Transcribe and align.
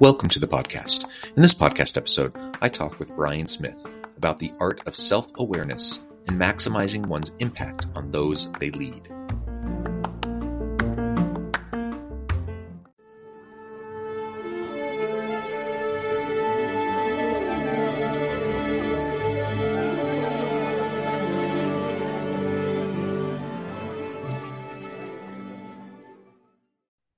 Welcome 0.00 0.28
to 0.28 0.38
the 0.38 0.46
podcast. 0.46 1.06
In 1.34 1.42
this 1.42 1.54
podcast 1.54 1.96
episode, 1.96 2.32
I 2.62 2.68
talk 2.68 3.00
with 3.00 3.16
Brian 3.16 3.48
Smith 3.48 3.84
about 4.16 4.38
the 4.38 4.52
art 4.60 4.80
of 4.86 4.94
self 4.94 5.28
awareness 5.38 5.98
and 6.28 6.40
maximizing 6.40 7.06
one's 7.06 7.32
impact 7.40 7.88
on 7.96 8.12
those 8.12 8.48
they 8.52 8.70
lead. 8.70 9.08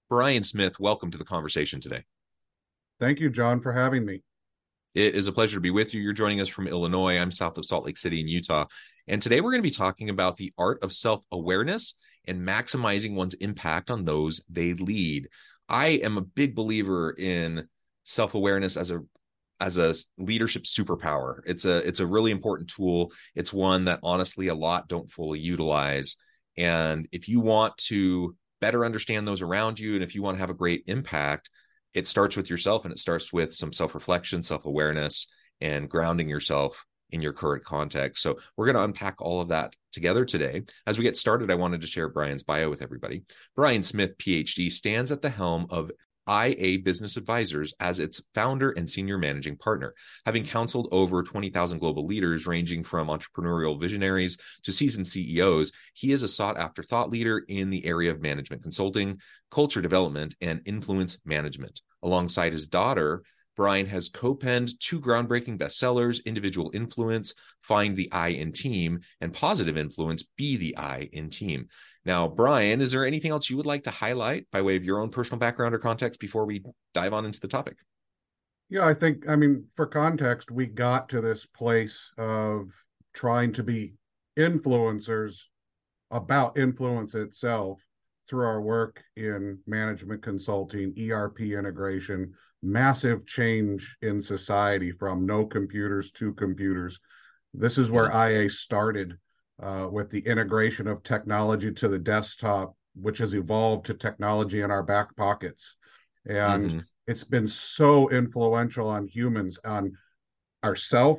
Brian 0.09 0.45
Smith, 0.45 0.81
welcome 0.81 1.11
to 1.11 1.19
the 1.19 1.25
conversation 1.25 1.83
today. 1.83 2.05
Thank 3.01 3.19
you, 3.19 3.31
John, 3.31 3.63
for 3.63 3.73
having 3.73 4.05
me. 4.05 4.21
It 4.95 5.15
is 5.15 5.27
a 5.27 5.33
pleasure 5.33 5.57
to 5.57 5.61
be 5.61 5.71
with 5.71 5.95
you. 5.95 6.03
You're 6.03 6.13
joining 6.13 6.41
us 6.41 6.49
from 6.49 6.69
Illinois. 6.69 7.19
I'm 7.19 7.31
south 7.31 7.57
of 7.57 7.65
Salt 7.65 7.87
Lake 7.87 7.97
City 7.97 8.21
in 8.21 8.29
Utah. 8.29 8.67
And 9.09 9.23
today 9.23 9.41
we're 9.41 9.53
going 9.53 9.63
to 9.63 9.69
be 9.69 9.75
talking 9.75 10.11
about 10.11 10.37
the 10.37 10.53
art 10.59 10.83
of 10.83 10.93
self 10.93 11.23
awareness 11.33 11.95
and 12.27 12.47
maximizing 12.47 13.15
one's 13.15 13.35
impact 13.35 13.91
on 13.91 14.05
those 14.05 14.45
they 14.51 14.75
lead. 14.75 15.29
I 15.69 15.89
am 15.89 16.19
a 16.19 16.23
big 16.23 16.55
believer 16.55 17.15
in 17.17 17.69
self 18.05 18.35
awareness 18.35 18.77
as 18.77 18.91
a 18.91 19.01
as 19.61 19.79
a 19.79 19.95
leadership 20.19 20.65
superpower. 20.65 21.41
It's 21.47 21.65
a 21.65 21.79
it's 21.87 22.01
a 22.01 22.07
really 22.07 22.33
important 22.33 22.69
tool. 22.69 23.13
It's 23.35 23.53
one 23.53 23.87
that 23.87 24.01
honestly 24.03 24.49
a 24.49 24.55
lot 24.55 24.89
don't 24.89 25.11
fully 25.11 25.39
utilize. 25.39 26.17
And 26.59 27.09
if 27.13 27.29
you 27.29 27.41
want 27.41 27.77
to 27.89 28.37
better 28.61 28.85
understand 28.85 29.27
those 29.27 29.41
around 29.41 29.79
you 29.79 29.95
and 29.95 30.03
if 30.03 30.15
you 30.15 30.23
want 30.23 30.37
to 30.37 30.41
have 30.41 30.51
a 30.51 30.55
great 30.55 30.85
impact, 30.87 31.49
it 31.95 32.07
starts 32.07 32.37
with 32.37 32.51
yourself 32.51 32.85
and 32.85 32.93
it 32.93 32.99
starts 32.99 33.33
with 33.33 33.55
some 33.55 33.73
self-reflection 33.73 34.43
self-awareness 34.43 35.27
and 35.61 35.89
grounding 35.89 36.29
yourself 36.29 36.85
in 37.11 37.21
your 37.21 37.33
current 37.33 37.65
context. 37.65 38.23
So 38.23 38.39
we're 38.57 38.67
going 38.67 38.77
to 38.77 38.85
unpack 38.85 39.21
all 39.21 39.41
of 39.41 39.49
that 39.49 39.75
together 39.93 40.25
today. 40.25 40.63
As 40.87 40.99
we 40.99 41.05
get 41.05 41.17
started 41.17 41.51
i 41.51 41.55
wanted 41.57 41.81
to 41.81 41.87
share 41.87 42.09
brian's 42.09 42.45
bio 42.45 42.71
with 42.71 42.83
everybody. 42.83 43.23
Brian 43.57 43.83
smith 43.83 44.17
phd 44.19 44.71
stands 44.73 45.11
at 45.11 45.23
the 45.23 45.31
helm 45.31 45.67
of 45.71 45.91
IA 46.31 46.79
Business 46.79 47.17
Advisors 47.17 47.75
as 47.81 47.99
its 47.99 48.23
founder 48.35 48.71
and 48.71 48.89
senior 48.89 49.19
managing 49.19 49.57
partner. 49.57 49.95
Having 50.27 50.47
counseled 50.47 50.89
over 50.93 51.23
20,000 51.23 51.79
global 51.79 52.07
leaders, 52.07 52.47
ranging 52.47 52.85
from 52.85 53.09
entrepreneurial 53.09 53.81
visionaries 53.81 54.39
to 54.63 54.73
seasoned 54.73 55.07
CEOs, 55.07 55.73
he 55.95 56.13
is 56.13 56.23
a 56.23 56.29
sought 56.29 56.57
after 56.57 56.83
thought 56.83 57.11
leader 57.11 57.43
in 57.49 57.71
the 57.71 57.85
area 57.85 58.11
of 58.11 58.23
management 58.23 58.63
consulting, 58.63 59.19
culture 59.51 59.83
development, 59.83 60.37
and 60.41 60.61
influence 60.67 61.19
management. 61.25 61.81
Alongside 62.03 62.53
his 62.53 62.69
daughter, 62.69 63.23
Brian 63.57 63.87
has 63.87 64.09
co 64.09 64.35
penned 64.35 64.81
two 64.81 65.01
groundbreaking 65.01 65.59
bestsellers 65.59 66.25
Individual 66.25 66.71
Influence, 66.73 67.35
Find 67.61 67.95
the 67.95 68.11
I 68.11 68.29
in 68.29 68.53
Team, 68.53 69.01
and 69.21 69.35
Positive 69.35 69.77
Influence, 69.77 70.23
Be 70.23 70.57
the 70.57 70.79
I 70.79 71.11
in 71.13 71.29
Team. 71.29 71.69
Now, 72.05 72.29
Brian, 72.29 72.81
is 72.81 72.93
there 72.93 73.07
anything 73.07 73.31
else 73.31 73.51
you 73.51 73.57
would 73.57 73.67
like 73.67 73.83
to 73.85 73.91
highlight 73.91 74.47
by 74.51 74.63
way 74.63 74.77
of 74.77 74.85
your 74.85 75.01
own 75.01 75.11
personal 75.11 75.39
background 75.39 75.75
or 75.75 75.79
context 75.79 76.19
before 76.19 76.47
we 76.47 76.65
dive 76.95 77.13
on 77.13 77.27
into 77.27 77.41
the 77.41 77.49
topic? 77.49 77.77
Yeah, 78.71 78.87
I 78.87 78.95
think, 78.95 79.29
I 79.29 79.37
mean, 79.37 79.65
for 79.77 79.87
context, 79.87 80.51
we 80.51 80.67
got 80.67 81.09
to 81.11 81.21
this 81.21 81.45
place 81.45 82.11
of 82.17 82.71
trying 83.13 83.53
to 83.55 83.63
be 83.63 83.95
influencers 84.39 85.37
about 86.11 86.57
influence 86.57 87.15
itself 87.15 87.81
through 88.29 88.47
our 88.47 88.61
work 88.61 89.03
in 89.17 89.59
management 89.67 90.23
consulting, 90.23 90.95
ERP 91.11 91.41
integration, 91.41 92.33
massive 92.63 93.27
change 93.27 93.97
in 94.03 94.23
society 94.23 94.93
from 94.93 95.27
no 95.27 95.45
computers 95.45 96.13
to 96.13 96.33
computers. 96.35 96.99
This 97.53 97.77
is 97.77 97.91
where. 97.91 98.11
IA 98.13 98.49
started 98.49 99.19
uh, 99.63 99.89
with 99.91 100.11
the 100.11 100.21
integration 100.21 100.87
of 100.87 101.03
technology 101.03 101.73
to 101.73 101.89
the 101.89 101.99
desktop, 101.99 102.75
which 102.95 103.19
has 103.19 103.35
evolved 103.35 103.87
to 103.87 103.95
technology 103.95 104.63
in 104.63 104.71
our 104.71 104.83
back 104.83 105.15
pockets. 105.17 105.77
And 106.27 106.71
mm-hmm. 106.71 106.79
it's 107.07 107.25
been 107.25 107.49
so 107.49 108.09
influential 108.11 108.89
on 108.89 109.07
humans, 109.07 109.59
on 109.65 109.93
our 110.63 110.77
self, 110.77 111.19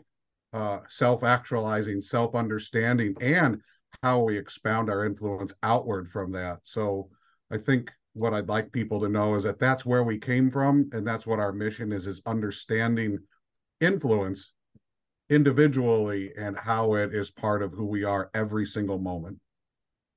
uh, 0.54 0.80
self 0.90 1.24
actualizing, 1.24 2.02
self 2.02 2.36
understanding, 2.36 3.16
and 3.22 3.62
how 4.04 4.22
we 4.22 4.38
expound 4.38 4.90
our 4.90 5.06
influence 5.06 5.54
outward 5.64 6.10
from 6.10 6.32
that. 6.32 6.60
So 6.64 7.10
I 7.52 7.58
think 7.58 7.92
what 8.14 8.34
I'd 8.34 8.50
like 8.50 8.72
people 8.72 9.00
to 9.02 9.10
know 9.10 9.36
is 9.36 9.44
that 9.44 9.60
that's 9.60 9.86
where 9.86 10.04
we 10.04 10.18
came 10.18 10.52
from, 10.52 10.90
and 10.94 11.06
that's 11.06 11.26
what 11.26 11.40
our 11.40 11.54
mission 11.54 11.92
is: 11.92 12.08
is 12.08 12.22
understanding 12.26 13.20
influence 13.80 14.52
individually 15.32 16.34
and 16.38 16.58
how 16.58 16.96
it 16.96 17.16
is 17.16 17.32
part 17.32 17.64
of 17.64 17.72
who 17.72 17.86
we 17.86 18.04
are 18.04 18.30
every 18.34 18.66
single 18.66 19.00
moment. 19.00 19.40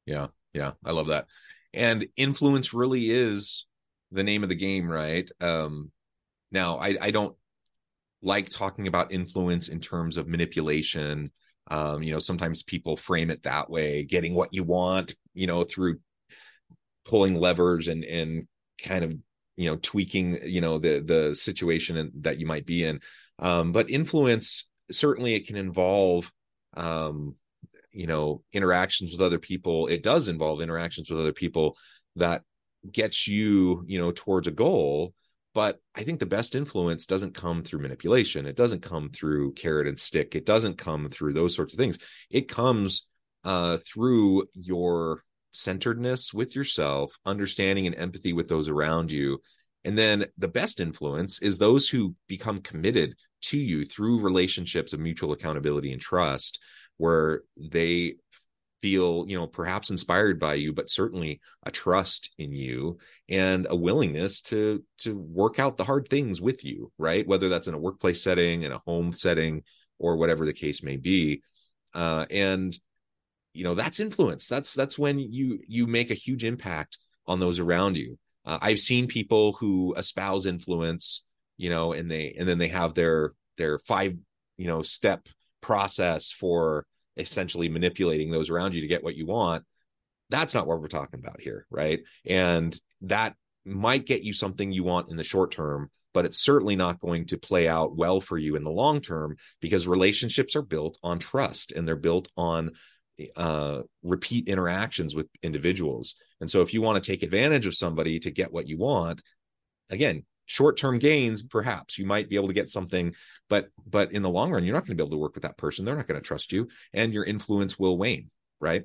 Yeah, 0.07 0.27
yeah, 0.53 0.73
I 0.85 0.91
love 0.91 1.07
that. 1.07 1.27
And 1.73 2.07
influence 2.17 2.75
really 2.75 3.11
is 3.11 3.67
the 4.11 4.25
name 4.25 4.43
of 4.43 4.49
the 4.49 4.55
game, 4.55 4.91
right? 4.91 5.31
Um, 5.41 5.91
now, 6.51 6.79
I, 6.79 6.97
I 7.01 7.11
don't 7.11 7.37
like 8.23 8.49
talking 8.49 8.89
about 8.89 9.13
influence 9.13 9.69
in 9.69 9.81
terms 9.81 10.17
of 10.17 10.29
manipulation. 10.29 11.31
Um, 11.71 12.03
you 12.03 12.13
know, 12.13 12.19
sometimes 12.19 12.63
people 12.63 12.97
frame 12.97 13.31
it 13.31 13.45
that 13.45 13.71
way, 13.71 14.05
getting 14.05 14.35
what 14.35 14.53
you 14.53 14.65
want, 14.65 15.15
you 15.33 15.47
know, 15.47 15.65
through 15.65 15.99
pulling 17.05 17.35
levers 17.35 17.87
and 17.89 18.05
and 18.05 18.49
kind 18.83 19.05
of 19.05 19.15
you 19.57 19.71
know 19.71 19.77
tweaking 19.77 20.39
you 20.45 20.61
know 20.61 20.79
the 20.79 21.01
the 21.01 21.35
situation 21.37 22.11
that 22.21 22.39
you 22.39 22.47
might 22.47 22.67
be 22.67 22.83
in 22.83 22.99
um, 23.39 23.73
but 23.73 23.91
influence 23.91 24.65
certainly 24.91 25.35
it 25.35 25.47
can 25.47 25.57
involve 25.57 26.31
um, 26.77 27.35
you 27.93 28.07
know 28.07 28.43
interactions 28.53 29.13
with 29.13 29.21
other 29.21 29.39
people. 29.39 29.87
It 29.87 30.03
does 30.03 30.29
involve 30.29 30.61
interactions 30.61 31.11
with 31.11 31.21
other 31.21 31.33
people 31.33 31.77
that 32.17 32.43
gets 32.91 33.27
you 33.27 33.85
you 33.87 33.99
know 33.99 34.13
towards 34.13 34.47
a 34.47 34.53
goal. 34.53 35.15
But 35.55 35.79
i 35.95 36.03
think 36.03 36.19
the 36.19 36.27
best 36.27 36.57
influence 36.57 37.07
doesn't 37.07 37.35
come 37.35 37.63
through 37.63 37.81
manipulation. 37.81 38.47
It 38.47 38.57
doesn't 38.57 38.83
come 38.83 39.11
through 39.11 39.53
carrot 39.53 39.87
and 39.87 39.99
stick. 39.99 40.35
It 40.35 40.47
doesn't 40.47 40.79
come 40.79 41.09
through 41.11 41.33
those 41.33 41.55
sorts 41.55 41.73
of 41.73 41.79
things. 41.79 41.99
It 42.31 42.49
comes 42.49 43.07
uh, 43.45 43.79
through 43.87 44.49
your 44.55 45.23
centeredness 45.53 46.35
with 46.35 46.57
yourself 46.57 47.17
understanding 47.25 47.87
and 47.87 47.95
empathy 47.95 48.33
with 48.33 48.49
those 48.49 48.69
around 48.69 49.13
you 49.13 49.39
and 49.85 49.97
then 49.99 50.27
the 50.39 50.49
best 50.49 50.81
influence 50.81 51.41
is 51.41 51.59
those 51.59 51.89
who 51.89 52.15
become 52.29 52.61
committed 52.61 53.15
to 53.43 53.59
you 53.59 53.85
through 53.85 54.21
relationships 54.21 54.93
of 54.93 55.01
mutual 55.01 55.33
accountability 55.33 55.93
and 55.93 56.01
trust, 56.01 56.61
where 56.97 57.43
they 57.57 58.17
feel 58.81 59.25
you 59.27 59.37
know 59.37 59.47
perhaps 59.47 59.89
inspired 59.89 60.39
by 60.39 60.53
you 60.53 60.71
but 60.71 60.91
certainly 60.91 61.41
a 61.63 61.71
trust 61.71 62.35
in 62.37 62.53
you 62.53 62.99
and 63.31 63.67
a 63.71 63.75
willingness 63.75 64.43
to 64.43 64.85
to 64.99 65.17
work 65.17 65.59
out 65.59 65.79
the 65.79 65.85
hard 65.85 66.07
things 66.09 66.39
with 66.39 66.63
you 66.67 66.93
right? 66.99 67.27
Whether 67.27 67.49
that's 67.49 67.67
in 67.67 67.73
a 67.73 67.79
workplace 67.79 68.23
setting 68.23 68.63
in 68.63 68.73
a 68.73 68.83
home 68.85 69.15
setting 69.15 69.63
or 69.99 70.17
whatever 70.17 70.45
the 70.45 70.53
case 70.53 70.83
may 70.83 70.97
be. 70.97 71.43
Uh, 71.95 72.27
and 72.31 72.77
you 73.53 73.65
know 73.65 73.75
that's 73.75 74.01
influence. 74.01 74.49
That's 74.49 74.75
that's 74.75 74.99
when 74.99 75.19
you 75.19 75.61
you 75.67 75.87
make 75.87 76.11
a 76.11 76.15
huge 76.15 76.45
impact 76.45 76.99
on 77.27 77.39
those 77.39 77.61
around 77.61 77.97
you 77.97 78.19
uh, 78.45 78.59
i've 78.63 78.81
seen 78.81 79.07
people 79.07 79.53
who 79.55 79.95
espouse 79.97 80.47
influence 80.47 81.23
you 81.57 81.71
know 81.71 81.93
and 81.93 82.11
they 82.11 82.35
and 82.39 82.49
then 82.49 82.59
they 82.59 82.69
have 82.69 82.95
their 82.95 83.33
their 83.57 83.79
five 83.81 84.15
you 84.57 84.67
know 84.67 84.83
step 84.83 85.29
process 85.61 86.31
for 86.31 86.87
essentially 87.17 87.69
manipulating 87.69 88.31
those 88.31 88.51
around 88.51 88.75
you 88.75 88.81
to 88.81 88.87
get 88.87 89.05
what 89.05 89.17
you 89.17 89.27
want. 89.27 89.65
That's 90.31 90.53
not 90.53 90.67
what 90.67 90.81
we're 90.81 90.89
talking 90.89 91.21
about 91.21 91.41
here 91.41 91.67
right? 91.71 92.01
And 92.27 92.79
that 93.03 93.35
might 93.65 94.07
get 94.07 94.23
you 94.23 94.33
something 94.33 94.73
you 94.73 94.85
want 94.85 95.11
in 95.11 95.17
the 95.17 95.25
short 95.25 95.53
term 95.53 95.91
but 96.13 96.25
it's 96.25 96.39
certainly 96.39 96.77
not 96.77 97.01
going 97.01 97.27
to 97.27 97.37
play 97.37 97.67
out 97.67 97.97
well 97.97 98.21
for 98.21 98.39
you 98.39 98.55
in 98.55 98.63
the 98.63 98.71
long 98.71 99.01
term 99.01 99.37
because 99.61 99.89
relationships 99.89 100.55
are 100.55 100.63
built 100.63 100.97
on 101.03 101.19
trust 101.19 101.73
and 101.73 101.89
they're 101.89 101.97
built 101.97 102.31
on 102.37 102.71
uh, 103.37 103.83
repeat 104.03 104.49
interactions 104.49 105.15
with 105.15 105.27
individuals. 105.43 106.15
And 106.41 106.51
so, 106.51 106.63
if 106.63 106.75
you 106.75 106.83
want 106.83 107.03
to 107.03 107.11
take 107.11 107.23
advantage 107.23 107.67
of 107.67 107.77
somebody 107.77 108.19
to 108.21 108.31
get 108.31 108.53
what 108.53 108.69
you 108.69 108.79
want, 108.79 109.23
again, 109.91 110.25
short-term 110.47 110.99
gains, 110.99 111.43
perhaps 111.43 111.99
you 111.99 112.07
might 112.07 112.29
be 112.29 112.37
able 112.37 112.49
to 112.49 112.55
get 112.55 112.69
something, 112.69 113.15
but 113.49 113.69
but 113.87 114.13
in 114.13 114.23
the 114.23 114.31
long 114.31 114.51
run, 114.51 114.65
you're 114.65 114.75
not 114.75 114.81
going 114.81 114.97
to 114.97 115.03
be 115.03 115.07
able 115.07 115.17
to 115.17 115.21
work 115.21 115.35
with 115.35 115.43
that 115.43 115.59
person. 115.59 115.85
They're 115.85 115.97
not 115.97 116.09
going 116.09 116.21
to 116.21 116.27
trust 116.27 116.53
you, 116.53 116.69
and 116.93 117.13
your 117.13 117.25
influence 117.25 117.79
will 117.79 117.99
wane. 117.99 118.31
Right? 118.61 118.85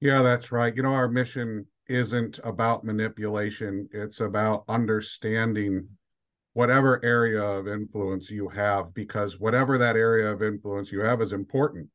Yeah, 0.00 0.22
that's 0.22 0.52
right. 0.52 0.74
You 0.74 0.82
know, 0.82 0.92
our 0.92 1.08
mission 1.08 1.66
isn't 1.88 2.40
about 2.44 2.84
manipulation; 2.84 3.88
it's 3.92 4.20
about 4.20 4.64
understanding 4.68 5.88
whatever 6.54 7.04
area 7.04 7.42
of 7.42 7.68
influence 7.68 8.30
you 8.30 8.48
have, 8.48 8.94
because 8.94 9.38
whatever 9.38 9.76
that 9.76 9.94
area 9.94 10.32
of 10.32 10.42
influence 10.42 10.90
you 10.90 11.00
have 11.00 11.20
is 11.20 11.32
important 11.32 11.88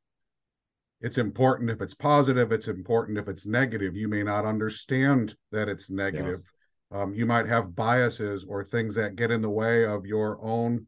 it's 1.01 1.17
important 1.17 1.69
if 1.69 1.81
it's 1.81 1.93
positive 1.93 2.51
it's 2.51 2.67
important 2.67 3.17
if 3.17 3.27
it's 3.27 3.45
negative. 3.45 3.95
You 3.95 4.07
may 4.07 4.23
not 4.23 4.45
understand 4.45 5.35
that 5.51 5.67
it's 5.67 5.89
negative. 5.89 6.41
Yeah. 6.91 7.01
um, 7.01 7.13
you 7.13 7.25
might 7.25 7.47
have 7.47 7.75
biases 7.75 8.45
or 8.47 8.63
things 8.63 8.95
that 8.95 9.15
get 9.15 9.31
in 9.31 9.41
the 9.41 9.49
way 9.49 9.85
of 9.85 10.05
your 10.05 10.39
own 10.43 10.87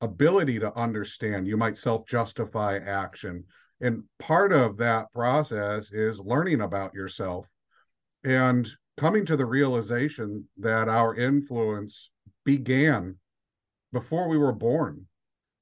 ability 0.00 0.60
to 0.60 0.74
understand. 0.76 1.46
You 1.46 1.56
might 1.56 1.76
self-justify 1.76 2.78
action. 2.78 3.44
And 3.80 4.04
part 4.18 4.52
of 4.52 4.76
that 4.78 5.12
process 5.12 5.90
is 5.92 6.18
learning 6.18 6.60
about 6.60 6.94
yourself 6.94 7.46
and 8.24 8.68
coming 8.96 9.24
to 9.26 9.36
the 9.36 9.46
realization 9.46 10.48
that 10.58 10.88
our 10.88 11.14
influence 11.14 12.10
began 12.44 13.16
before 13.92 14.28
we 14.28 14.38
were 14.38 14.52
born 14.52 15.06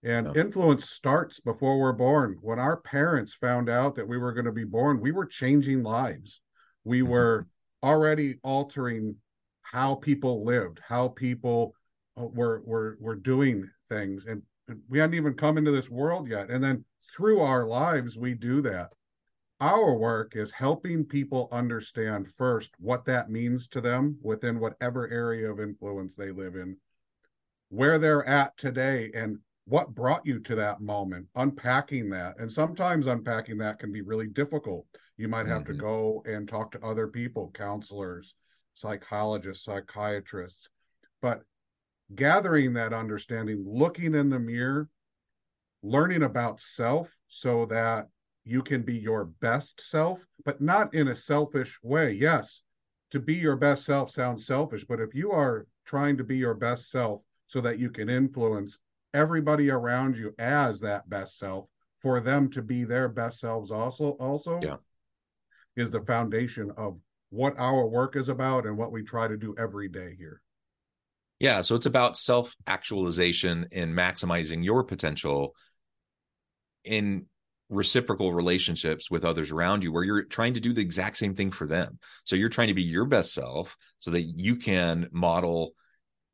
and 0.03 0.29
yeah. 0.35 0.41
influence 0.41 0.91
starts 0.91 1.41
before 1.41 1.81
we're 1.81 1.93
born. 1.93 2.39
When 2.41 2.59
our 2.59 2.77
parents 2.77 3.35
found 3.41 3.69
out 3.69 3.97
that 3.97 4.09
we 4.09 4.19
were 4.19 4.33
going 4.33 4.45
to 4.45 4.53
be 4.53 4.65
born, 4.65 5.01
we 5.01 5.13
were 5.13 5.27
changing 5.27 5.83
lives. 5.83 6.41
We 6.85 7.01
mm-hmm. 7.01 7.11
were 7.11 7.47
already 7.83 8.39
altering 8.43 9.17
how 9.63 9.97
people 9.97 10.45
lived, 10.45 10.81
how 10.87 11.09
people 11.09 11.75
uh, 12.17 12.25
were 12.25 12.63
were 12.65 12.97
were 13.01 13.17
doing 13.17 13.69
things, 13.89 14.27
and 14.27 14.43
we 14.89 14.99
hadn't 14.99 15.15
even 15.15 15.35
come 15.35 15.59
into 15.59 15.71
this 15.71 15.91
world 15.91 16.29
yet. 16.29 16.51
And 16.51 16.63
then 16.63 16.85
through 17.17 17.41
our 17.41 17.67
lives, 17.67 18.17
we 18.17 18.35
do 18.35 18.63
that. 18.63 18.91
Our 19.61 19.95
work 19.95 20.37
is 20.37 20.53
helping 20.53 21.05
people 21.05 21.49
understand 21.51 22.29
first 22.37 22.71
what 22.79 23.07
that 23.07 23.31
means 23.31 23.69
to 23.69 23.81
them 23.81 24.19
within 24.23 24.61
whatever 24.61 25.09
area 25.11 25.51
of 25.51 25.61
influence 25.61 26.15
they 26.15 26.31
live 26.31 26.57
in, 26.57 26.77
where 27.71 27.99
they're 27.99 28.27
at 28.27 28.57
today, 28.59 29.11
and 29.15 29.39
what 29.67 29.95
brought 29.95 30.25
you 30.25 30.39
to 30.41 30.55
that 30.55 30.81
moment? 30.81 31.27
Unpacking 31.35 32.09
that 32.11 32.39
and 32.39 32.51
sometimes 32.51 33.07
unpacking 33.07 33.59
that 33.59 33.79
can 33.79 33.93
be 33.93 34.01
really 34.01 34.29
difficult. 34.29 34.87
You 35.17 35.29
might 35.29 35.47
have 35.47 35.63
mm-hmm. 35.63 35.73
to 35.73 35.79
go 35.79 36.23
and 36.27 36.49
talk 36.49 36.71
to 36.73 36.85
other 36.85 37.09
people 37.09 37.51
counselors 37.55 38.35
psychologists 38.75 39.65
psychiatrists. 39.65 40.69
But 41.21 41.43
gathering 42.15 42.75
that 42.75 42.93
understanding 42.93 43.65
looking 43.67 44.15
in 44.15 44.31
the 44.31 44.39
mirror 44.39 44.89
learning 45.83 46.23
about 46.23 46.61
self 46.61 47.09
so 47.29 47.67
that 47.67 48.09
you 48.45 48.63
can 48.63 48.83
be 48.83 48.95
your 48.95 49.25
best 49.25 49.81
self 49.81 50.21
but 50.45 50.61
not 50.61 50.95
in 50.95 51.09
a 51.09 51.17
selfish 51.17 51.77
way. 51.83 52.13
Yes 52.13 52.63
to 53.11 53.19
be 53.19 53.35
your 53.35 53.57
best 53.57 53.85
self 53.85 54.11
sounds 54.11 54.47
selfish 54.47 54.85
but 54.89 55.01
if 55.01 55.15
you 55.15 55.33
are 55.33 55.67
trying 55.85 56.17
to 56.17 56.25
be 56.25 56.37
your 56.37 56.55
best 56.55 56.91
self 56.91 57.23
so 57.49 57.61
that 57.61 57.79
you 57.79 57.91
can 57.91 58.09
influence 58.09 58.79
everybody 59.15 59.71
around 59.71 60.17
you 60.17 60.35
as 60.39 60.81
that 60.81 61.09
best 61.09 61.39
self 61.39 61.67
for 62.01 62.21
them 62.21 62.51
to 62.51 62.63
be 62.63 62.85
their 62.85 63.09
best 63.09 63.41
selves 63.41 63.71
also 63.71 64.11
also 64.21 64.61
yeah. 64.63 64.77
is 65.77 65.91
the 65.91 66.03
foundation 66.03 66.71
of 66.77 66.99
what 67.31 67.55
our 67.59 67.87
work 67.87 68.17
is 68.17 68.29
about 68.29 68.67
and 68.67 68.77
what 68.77 68.93
we 68.93 69.03
try 69.03 69.27
to 69.27 69.37
do 69.37 69.55
every 69.59 69.89
day 69.89 70.15
here 70.17 70.43
yeah 71.39 71.61
so 71.61 71.75
it's 71.75 71.87
about 71.87 72.17
self 72.17 72.55
actualization 72.67 73.67
and 73.73 73.95
maximizing 73.95 74.65
your 74.65 74.85
potential 74.85 75.55
in 76.85 77.27
reciprocal 77.69 78.33
relationships 78.33 79.11
with 79.11 79.25
others 79.25 79.51
around 79.51 79.83
you 79.83 79.91
where 79.91 80.05
you're 80.05 80.23
trying 80.23 80.55
to 80.55 80.61
do 80.61 80.73
the 80.73 80.81
exact 80.81 81.17
same 81.17 81.35
thing 81.35 81.51
for 81.51 81.67
them 81.67 81.99
so 82.23 82.37
you're 82.37 82.49
trying 82.49 82.69
to 82.69 82.75
be 82.75 82.83
your 82.83 83.05
best 83.05 83.35
self 83.35 83.77
so 83.99 84.11
that 84.13 84.23
you 84.23 84.55
can 84.55 85.09
model 85.11 85.73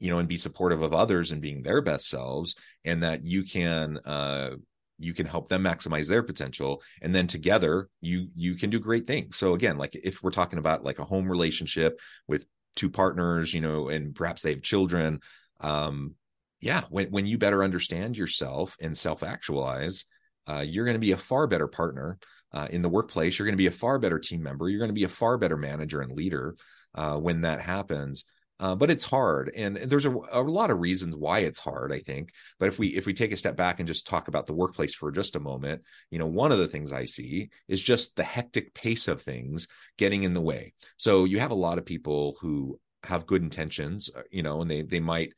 you 0.03 0.11
know 0.11 0.19
and 0.19 0.29
be 0.29 0.37
supportive 0.37 0.83
of 0.83 0.93
others 0.93 1.31
and 1.31 1.41
being 1.41 1.63
their 1.63 1.81
best 1.81 2.09
selves 2.09 2.57
and 2.85 3.05
that 3.05 3.25
you 3.25 3.45
can 3.45 3.99
uh 4.05 4.51
you 4.99 5.15
can 5.15 5.27
help 5.27 5.49
them 5.49 5.63
maximize 5.63 6.09
their 6.09 6.25
potential 6.25 6.83
and 7.03 7.15
then 7.15 7.29
together 7.29 7.89
you 8.01 8.27
you 8.35 8.57
can 8.57 8.69
do 8.69 8.81
great 8.81 9.07
things. 9.07 9.37
So 9.37 9.55
again 9.55 9.79
like 9.79 9.95
if 9.95 10.21
we're 10.23 10.33
talking 10.33 10.59
about 10.59 10.85
like 10.85 10.99
a 10.99 11.05
home 11.05 11.31
relationship 11.31 12.01
with 12.27 12.47
two 12.75 12.91
partners 12.91 13.55
you 13.55 13.61
know 13.61 13.89
and 13.89 14.13
perhaps 14.15 14.43
they 14.43 14.51
have 14.51 14.63
children 14.63 15.21
um 15.61 16.15
yeah 16.61 16.83
when 16.91 17.09
when 17.11 17.27
you 17.27 17.39
better 17.39 17.63
understand 17.63 18.17
yourself 18.17 18.77
and 18.81 18.99
self 18.99 19.23
actualize 19.23 20.05
uh, 20.49 20.65
you're 20.67 20.85
going 20.85 20.97
to 20.97 20.99
be 20.99 21.13
a 21.13 21.17
far 21.17 21.47
better 21.47 21.69
partner 21.69 22.19
uh, 22.53 22.67
in 22.71 22.83
the 22.83 22.89
workplace. 22.89 23.39
You're 23.39 23.47
going 23.47 23.53
to 23.53 23.57
be 23.57 23.69
a 23.69 23.71
far 23.71 24.01
better 24.01 24.19
team 24.19 24.43
member. 24.43 24.69
You're 24.69 24.81
going 24.81 24.89
to 24.89 24.93
be 24.93 25.05
a 25.05 25.09
far 25.09 25.39
better 25.39 25.57
manager 25.57 26.01
and 26.01 26.11
leader 26.11 26.57
uh, 26.97 27.17
when 27.17 27.43
that 27.43 27.61
happens 27.61 28.25
uh, 28.63 28.77
but 28.77 28.91
it's 28.91 29.05
hard 29.05 29.51
and 29.57 29.77
there's 29.77 30.07
a, 30.07 30.15
a, 30.31 30.41
lot 30.41 30.71
of 30.71 30.79
reasons 30.79 31.17
why 31.17 31.41
it's 31.41 31.59
hard 31.59 31.93
i 31.93 31.99
think 31.99 32.31
but 32.61 32.69
if 32.69 32.79
we 32.79 32.89
if 32.89 33.07
we 33.07 33.13
take 33.13 33.33
a 33.33 33.37
step 33.37 33.57
back 33.57 33.81
and 33.81 33.89
just 33.89 34.07
talk 34.07 34.29
about 34.29 34.47
the 34.47 34.55
workplace 34.55 34.95
for 34.95 35.11
just 35.11 35.35
a 35.35 35.41
moment 35.41 35.83
you 36.11 36.19
know 36.19 36.27
one 36.27 36.53
of 36.53 36.59
the 36.59 36.69
things 36.69 36.93
i 36.93 37.05
see 37.05 37.51
is 37.67 37.83
just 37.83 38.15
the 38.15 38.23
hectic 38.23 38.73
pace 38.73 39.09
of 39.09 39.21
things 39.21 39.67
getting 39.99 40.23
in 40.23 40.33
the 40.33 40.41
way 40.41 40.73
so 40.97 41.25
you 41.25 41.41
have 41.41 41.51
a 41.51 41.55
lot 41.55 41.77
of 41.77 41.85
people 41.85 42.37
who 42.41 42.79
have 43.03 43.27
good 43.27 43.43
intentions 43.43 44.09
uh, 44.17 44.23
you 44.31 44.45
know 44.45 44.63
and 44.63 44.71
they 44.71 44.83
they 44.83 45.01
might 45.01 45.35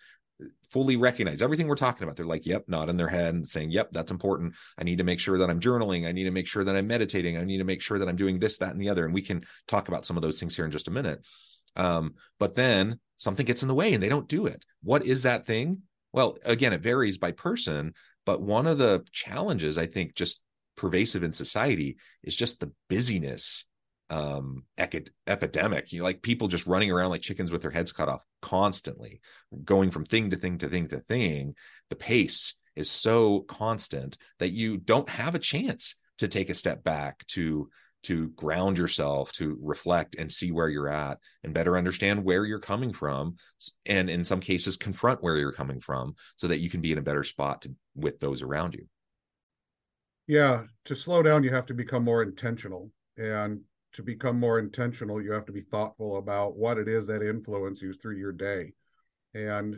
fully 0.70 0.96
recognize 0.96 1.40
everything 1.40 1.68
we're 1.68 1.76
talking 1.76 2.02
about. 2.02 2.16
They're 2.16 2.26
like, 2.26 2.44
yep, 2.44 2.64
nodding 2.66 2.96
their 2.96 3.08
head 3.08 3.34
and 3.34 3.48
saying, 3.48 3.70
yep, 3.70 3.90
that's 3.92 4.10
important. 4.10 4.54
I 4.76 4.82
need 4.82 4.98
to 4.98 5.04
make 5.04 5.20
sure 5.20 5.38
that 5.38 5.48
I'm 5.48 5.60
journaling. 5.60 6.06
I 6.06 6.12
need 6.12 6.24
to 6.24 6.32
make 6.32 6.48
sure 6.48 6.64
that 6.64 6.74
I'm 6.74 6.88
meditating. 6.88 7.38
I 7.38 7.44
need 7.44 7.58
to 7.58 7.64
make 7.64 7.80
sure 7.80 8.00
that 8.00 8.08
I'm 8.08 8.16
doing 8.16 8.40
this, 8.40 8.58
that, 8.58 8.72
and 8.72 8.80
the 8.80 8.88
other. 8.88 9.04
And 9.04 9.14
we 9.14 9.22
can 9.22 9.44
talk 9.68 9.86
about 9.86 10.04
some 10.04 10.16
of 10.16 10.22
those 10.22 10.40
things 10.40 10.56
here 10.56 10.64
in 10.64 10.72
just 10.72 10.88
a 10.88 10.90
minute. 10.90 11.20
Um, 11.76 12.14
but 12.38 12.54
then 12.54 13.00
something 13.16 13.46
gets 13.46 13.62
in 13.62 13.68
the 13.68 13.74
way 13.74 13.92
and 13.92 14.02
they 14.02 14.08
don't 14.08 14.28
do 14.28 14.46
it. 14.46 14.64
What 14.82 15.04
is 15.04 15.22
that 15.22 15.46
thing? 15.46 15.82
Well, 16.12 16.38
again, 16.44 16.72
it 16.72 16.82
varies 16.82 17.18
by 17.18 17.32
person, 17.32 17.94
but 18.24 18.40
one 18.40 18.66
of 18.66 18.78
the 18.78 19.04
challenges 19.12 19.78
I 19.78 19.86
think 19.86 20.14
just 20.14 20.42
pervasive 20.76 21.22
in 21.22 21.32
society 21.32 21.96
is 22.22 22.34
just 22.34 22.60
the 22.60 22.72
busyness 22.88 23.64
um 24.10 24.64
epidemic 24.76 25.90
you 25.90 25.98
know, 25.98 26.04
like 26.04 26.20
people 26.20 26.46
just 26.46 26.66
running 26.66 26.90
around 26.90 27.08
like 27.08 27.22
chickens 27.22 27.50
with 27.50 27.62
their 27.62 27.70
heads 27.70 27.90
cut 27.90 28.08
off 28.08 28.22
constantly 28.42 29.18
going 29.64 29.90
from 29.90 30.04
thing 30.04 30.28
to 30.28 30.36
thing 30.36 30.58
to 30.58 30.68
thing 30.68 30.86
to 30.86 30.98
thing 30.98 31.54
the 31.88 31.96
pace 31.96 32.52
is 32.76 32.90
so 32.90 33.40
constant 33.40 34.18
that 34.40 34.52
you 34.52 34.76
don't 34.76 35.08
have 35.08 35.34
a 35.34 35.38
chance 35.38 35.94
to 36.18 36.28
take 36.28 36.50
a 36.50 36.54
step 36.54 36.84
back 36.84 37.26
to 37.26 37.70
to 38.04 38.28
ground 38.30 38.78
yourself, 38.78 39.32
to 39.32 39.58
reflect 39.62 40.16
and 40.16 40.30
see 40.30 40.52
where 40.52 40.68
you're 40.68 40.88
at 40.88 41.18
and 41.42 41.54
better 41.54 41.76
understand 41.76 42.24
where 42.24 42.44
you're 42.44 42.58
coming 42.58 42.92
from. 42.92 43.36
And 43.86 44.08
in 44.08 44.24
some 44.24 44.40
cases, 44.40 44.76
confront 44.76 45.22
where 45.22 45.36
you're 45.36 45.52
coming 45.52 45.80
from 45.80 46.14
so 46.36 46.46
that 46.48 46.60
you 46.60 46.70
can 46.70 46.80
be 46.80 46.92
in 46.92 46.98
a 46.98 47.02
better 47.02 47.24
spot 47.24 47.62
to, 47.62 47.74
with 47.94 48.20
those 48.20 48.42
around 48.42 48.74
you. 48.74 48.86
Yeah. 50.26 50.64
To 50.86 50.96
slow 50.96 51.22
down, 51.22 51.44
you 51.44 51.50
have 51.50 51.66
to 51.66 51.74
become 51.74 52.04
more 52.04 52.22
intentional. 52.22 52.90
And 53.16 53.60
to 53.94 54.02
become 54.02 54.38
more 54.38 54.58
intentional, 54.58 55.22
you 55.22 55.32
have 55.32 55.46
to 55.46 55.52
be 55.52 55.62
thoughtful 55.62 56.18
about 56.18 56.56
what 56.56 56.78
it 56.78 56.88
is 56.88 57.06
that 57.06 57.22
influences 57.22 57.82
you 57.82 57.94
through 57.94 58.16
your 58.16 58.32
day. 58.32 58.72
And 59.34 59.76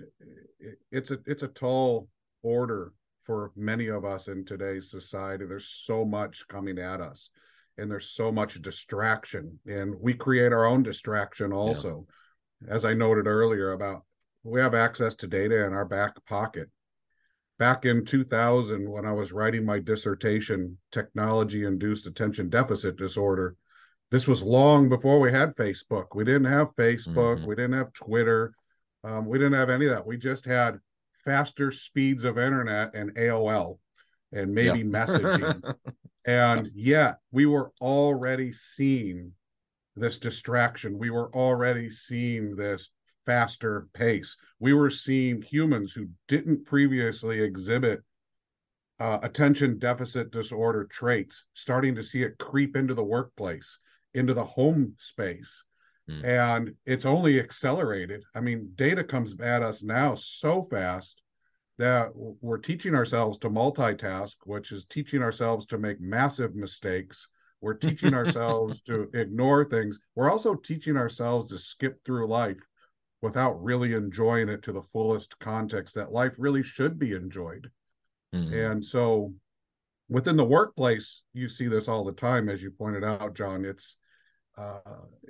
it's 0.90 1.10
a 1.10 1.18
it's 1.26 1.42
a 1.42 1.48
tall 1.48 2.08
order 2.42 2.92
for 3.24 3.52
many 3.56 3.88
of 3.88 4.04
us 4.04 4.28
in 4.28 4.44
today's 4.44 4.90
society. 4.90 5.44
There's 5.44 5.82
so 5.84 6.04
much 6.04 6.46
coming 6.48 6.78
at 6.78 7.00
us 7.00 7.28
and 7.78 7.90
there's 7.90 8.10
so 8.10 8.32
much 8.32 8.60
distraction 8.62 9.58
and 9.66 9.94
we 10.00 10.14
create 10.14 10.52
our 10.52 10.64
own 10.64 10.82
distraction 10.82 11.52
also 11.52 12.06
yeah. 12.66 12.74
as 12.74 12.84
i 12.84 12.94
noted 12.94 13.26
earlier 13.26 13.72
about 13.72 14.04
we 14.42 14.60
have 14.60 14.74
access 14.74 15.14
to 15.14 15.26
data 15.26 15.64
in 15.64 15.72
our 15.72 15.84
back 15.84 16.12
pocket 16.26 16.68
back 17.58 17.84
in 17.84 18.04
2000 18.04 18.88
when 18.88 19.06
i 19.06 19.12
was 19.12 19.32
writing 19.32 19.64
my 19.64 19.78
dissertation 19.78 20.76
technology 20.92 21.64
induced 21.64 22.06
attention 22.06 22.48
deficit 22.48 22.96
disorder 22.96 23.56
this 24.10 24.26
was 24.26 24.42
long 24.42 24.88
before 24.88 25.20
we 25.20 25.30
had 25.30 25.56
facebook 25.56 26.06
we 26.14 26.24
didn't 26.24 26.44
have 26.44 26.74
facebook 26.76 27.38
mm-hmm. 27.38 27.46
we 27.46 27.54
didn't 27.54 27.76
have 27.76 27.92
twitter 27.92 28.52
um, 29.04 29.26
we 29.26 29.38
didn't 29.38 29.52
have 29.52 29.70
any 29.70 29.86
of 29.86 29.92
that 29.92 30.06
we 30.06 30.16
just 30.16 30.44
had 30.44 30.78
faster 31.24 31.70
speeds 31.70 32.24
of 32.24 32.38
internet 32.38 32.94
and 32.94 33.14
aol 33.16 33.78
and 34.32 34.54
maybe 34.54 34.78
yeah. 34.78 34.84
messaging 34.84 35.74
And 36.26 36.70
yet 36.74 37.18
we 37.30 37.46
were 37.46 37.72
already 37.80 38.52
seeing 38.52 39.32
this 39.94 40.18
distraction. 40.18 40.98
We 40.98 41.10
were 41.10 41.32
already 41.34 41.90
seeing 41.90 42.56
this 42.56 42.90
faster 43.24 43.88
pace. 43.94 44.36
We 44.58 44.72
were 44.72 44.90
seeing 44.90 45.40
humans 45.40 45.92
who 45.92 46.08
didn't 46.28 46.66
previously 46.66 47.40
exhibit 47.40 48.02
uh, 48.98 49.18
attention 49.22 49.78
deficit 49.78 50.30
disorder 50.30 50.84
traits 50.84 51.44
starting 51.54 51.94
to 51.94 52.02
see 52.02 52.22
it 52.22 52.38
creep 52.38 52.76
into 52.76 52.94
the 52.94 53.04
workplace, 53.04 53.78
into 54.14 54.34
the 54.34 54.44
home 54.44 54.94
space. 54.98 55.64
Mm. 56.10 56.24
And 56.24 56.74
it's 56.86 57.04
only 57.04 57.38
accelerated. 57.38 58.24
I 58.34 58.40
mean, 58.40 58.72
data 58.74 59.04
comes 59.04 59.38
at 59.40 59.62
us 59.62 59.82
now 59.82 60.14
so 60.14 60.66
fast 60.70 61.22
that 61.78 62.10
we're 62.14 62.58
teaching 62.58 62.94
ourselves 62.94 63.38
to 63.38 63.50
multitask, 63.50 64.34
which 64.44 64.72
is 64.72 64.86
teaching 64.86 65.22
ourselves 65.22 65.66
to 65.66 65.78
make 65.78 66.00
massive 66.00 66.54
mistakes. 66.54 67.28
We're 67.60 67.74
teaching 67.74 68.14
ourselves 68.14 68.80
to 68.82 69.10
ignore 69.12 69.64
things. 69.64 69.98
We're 70.14 70.30
also 70.30 70.54
teaching 70.54 70.96
ourselves 70.96 71.48
to 71.48 71.58
skip 71.58 72.02
through 72.04 72.28
life 72.28 72.60
without 73.22 73.62
really 73.62 73.92
enjoying 73.94 74.48
it 74.48 74.62
to 74.62 74.72
the 74.72 74.82
fullest 74.92 75.38
context 75.38 75.94
that 75.94 76.12
life 76.12 76.34
really 76.38 76.62
should 76.62 76.98
be 76.98 77.12
enjoyed. 77.12 77.70
Mm-hmm. 78.34 78.54
And 78.54 78.84
so 78.84 79.34
within 80.08 80.36
the 80.36 80.44
workplace, 80.44 81.22
you 81.32 81.48
see 81.48 81.68
this 81.68 81.88
all 81.88 82.04
the 82.04 82.12
time, 82.12 82.48
as 82.48 82.62
you 82.62 82.70
pointed 82.70 83.04
out, 83.04 83.34
John. 83.34 83.64
It's 83.64 83.96
uh, 84.56 84.78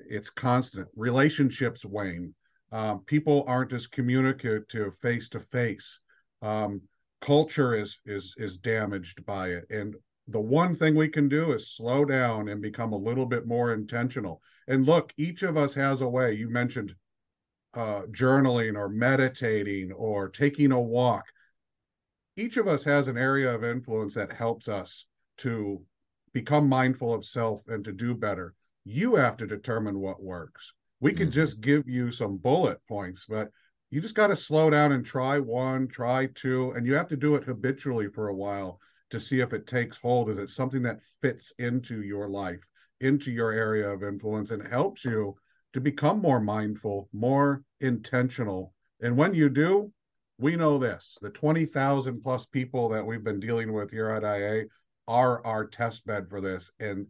it's 0.09 0.31
constant. 0.31 0.87
Relationships 0.95 1.85
wane. 1.85 2.33
Um, 2.71 3.01
people 3.07 3.45
aren't 3.49 3.73
as 3.73 3.89
communicative 3.89 4.95
face 5.01 5.29
to 5.31 5.41
face 5.41 5.99
um, 6.43 6.83
culture 7.21 7.75
is 7.75 7.99
is 8.05 8.35
is 8.39 8.59
damaged 8.59 9.25
by 9.27 9.49
it. 9.49 9.67
And 9.71 9.97
the 10.29 10.41
one 10.41 10.75
thing 10.75 10.95
we 10.95 11.09
can 11.09 11.29
do 11.29 11.53
is 11.53 11.71
slow 11.71 12.05
down 12.05 12.49
and 12.49 12.61
become 12.61 12.93
a 12.93 12.99
little 12.99 13.27
bit 13.27 13.47
more 13.47 13.73
intentional. 13.73 14.43
And 14.69 14.85
look 14.85 15.13
each 15.17 15.43
of 15.43 15.57
us 15.57 15.75
has 15.75 16.01
a 16.01 16.09
way. 16.09 16.35
You 16.35 16.51
mentioned 16.51 16.95
uh, 17.75 18.03
journaling 18.11 18.77
or 18.77 18.89
meditating 18.89 19.93
or 19.93 20.29
taking 20.29 20.73
a 20.73 20.81
walk. 20.81 21.25
Each 22.37 22.57
of 22.57 22.69
us 22.69 22.85
has 22.85 23.09
an 23.09 23.17
area 23.17 23.55
of 23.55 23.65
influence 23.65 24.15
that 24.15 24.33
helps 24.33 24.69
us 24.69 25.07
to 25.39 25.83
become 26.33 26.69
mindful 26.69 27.15
of 27.15 27.25
self 27.25 27.63
and 27.69 27.85
to 27.85 27.93
do 27.93 28.15
better. 28.15 28.55
You 28.85 29.15
have 29.15 29.37
to 29.39 29.47
determine 29.47 30.01
what 30.01 30.23
works. 30.23 30.73
We 31.01 31.11
mm-hmm. 31.11 31.19
can 31.19 31.31
just 31.31 31.61
give 31.61 31.89
you 31.89 32.11
some 32.13 32.37
bullet 32.37 32.79
points 32.89 33.27
but 33.29 33.51
you 33.91 34.01
just 34.01 34.15
got 34.15 34.29
to 34.29 34.37
slow 34.37 34.69
down 34.69 34.93
and 34.93 35.07
try 35.07 35.39
one, 35.39 35.87
try 35.87 36.27
two, 36.35 36.73
and 36.73 36.85
you 36.85 36.95
have 36.95 37.09
to 37.09 37.17
do 37.17 37.37
it 37.37 37.45
habitually 37.45 38.09
for 38.09 38.29
a 38.29 38.35
while 38.35 38.81
to 39.11 39.21
see 39.21 39.41
if 39.41 39.53
it 39.53 39.67
takes 39.67 39.97
hold. 39.97 40.29
Is 40.29 40.39
it 40.39 40.51
something 40.51 40.83
that 40.83 41.01
fits 41.23 41.53
into 41.59 42.03
your 42.03 42.29
life, 42.29 42.61
into 43.01 43.31
your 43.31 43.53
area 43.53 43.89
of 43.89 44.03
influence, 44.03 44.51
and 44.51 44.67
helps 44.67 45.05
you 45.05 45.37
to 45.73 45.81
become 45.81 46.21
more 46.21 46.41
mindful, 46.41 47.09
more 47.13 47.63
intentional? 47.81 48.75
And 49.01 49.17
when 49.17 49.35
you 49.35 49.49
do, 49.49 49.93
we 50.39 50.57
know 50.57 50.79
this 50.79 51.17
the 51.23 51.31
20,000 51.31 52.23
plus 52.23 52.45
people 52.47 52.89
that 52.89 53.07
we've 53.07 53.25
been 53.25 53.41
dealing 53.41 53.73
with 53.73 53.91
here 53.91 54.11
at 54.11 54.25
IA 54.25 54.65
are 55.07 55.45
our 55.47 55.65
test 55.65 56.05
bed 56.05 56.29
for 56.29 56.41
this. 56.41 56.73
And 56.81 57.07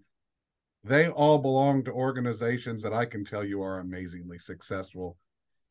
they 0.85 1.09
all 1.09 1.39
belong 1.39 1.85
to 1.85 1.91
organizations 1.91 2.83
that 2.83 2.93
I 2.93 3.07
can 3.07 3.25
tell 3.25 3.45
you 3.45 3.63
are 3.63 3.79
amazingly 3.79 4.39
successful 4.39 5.17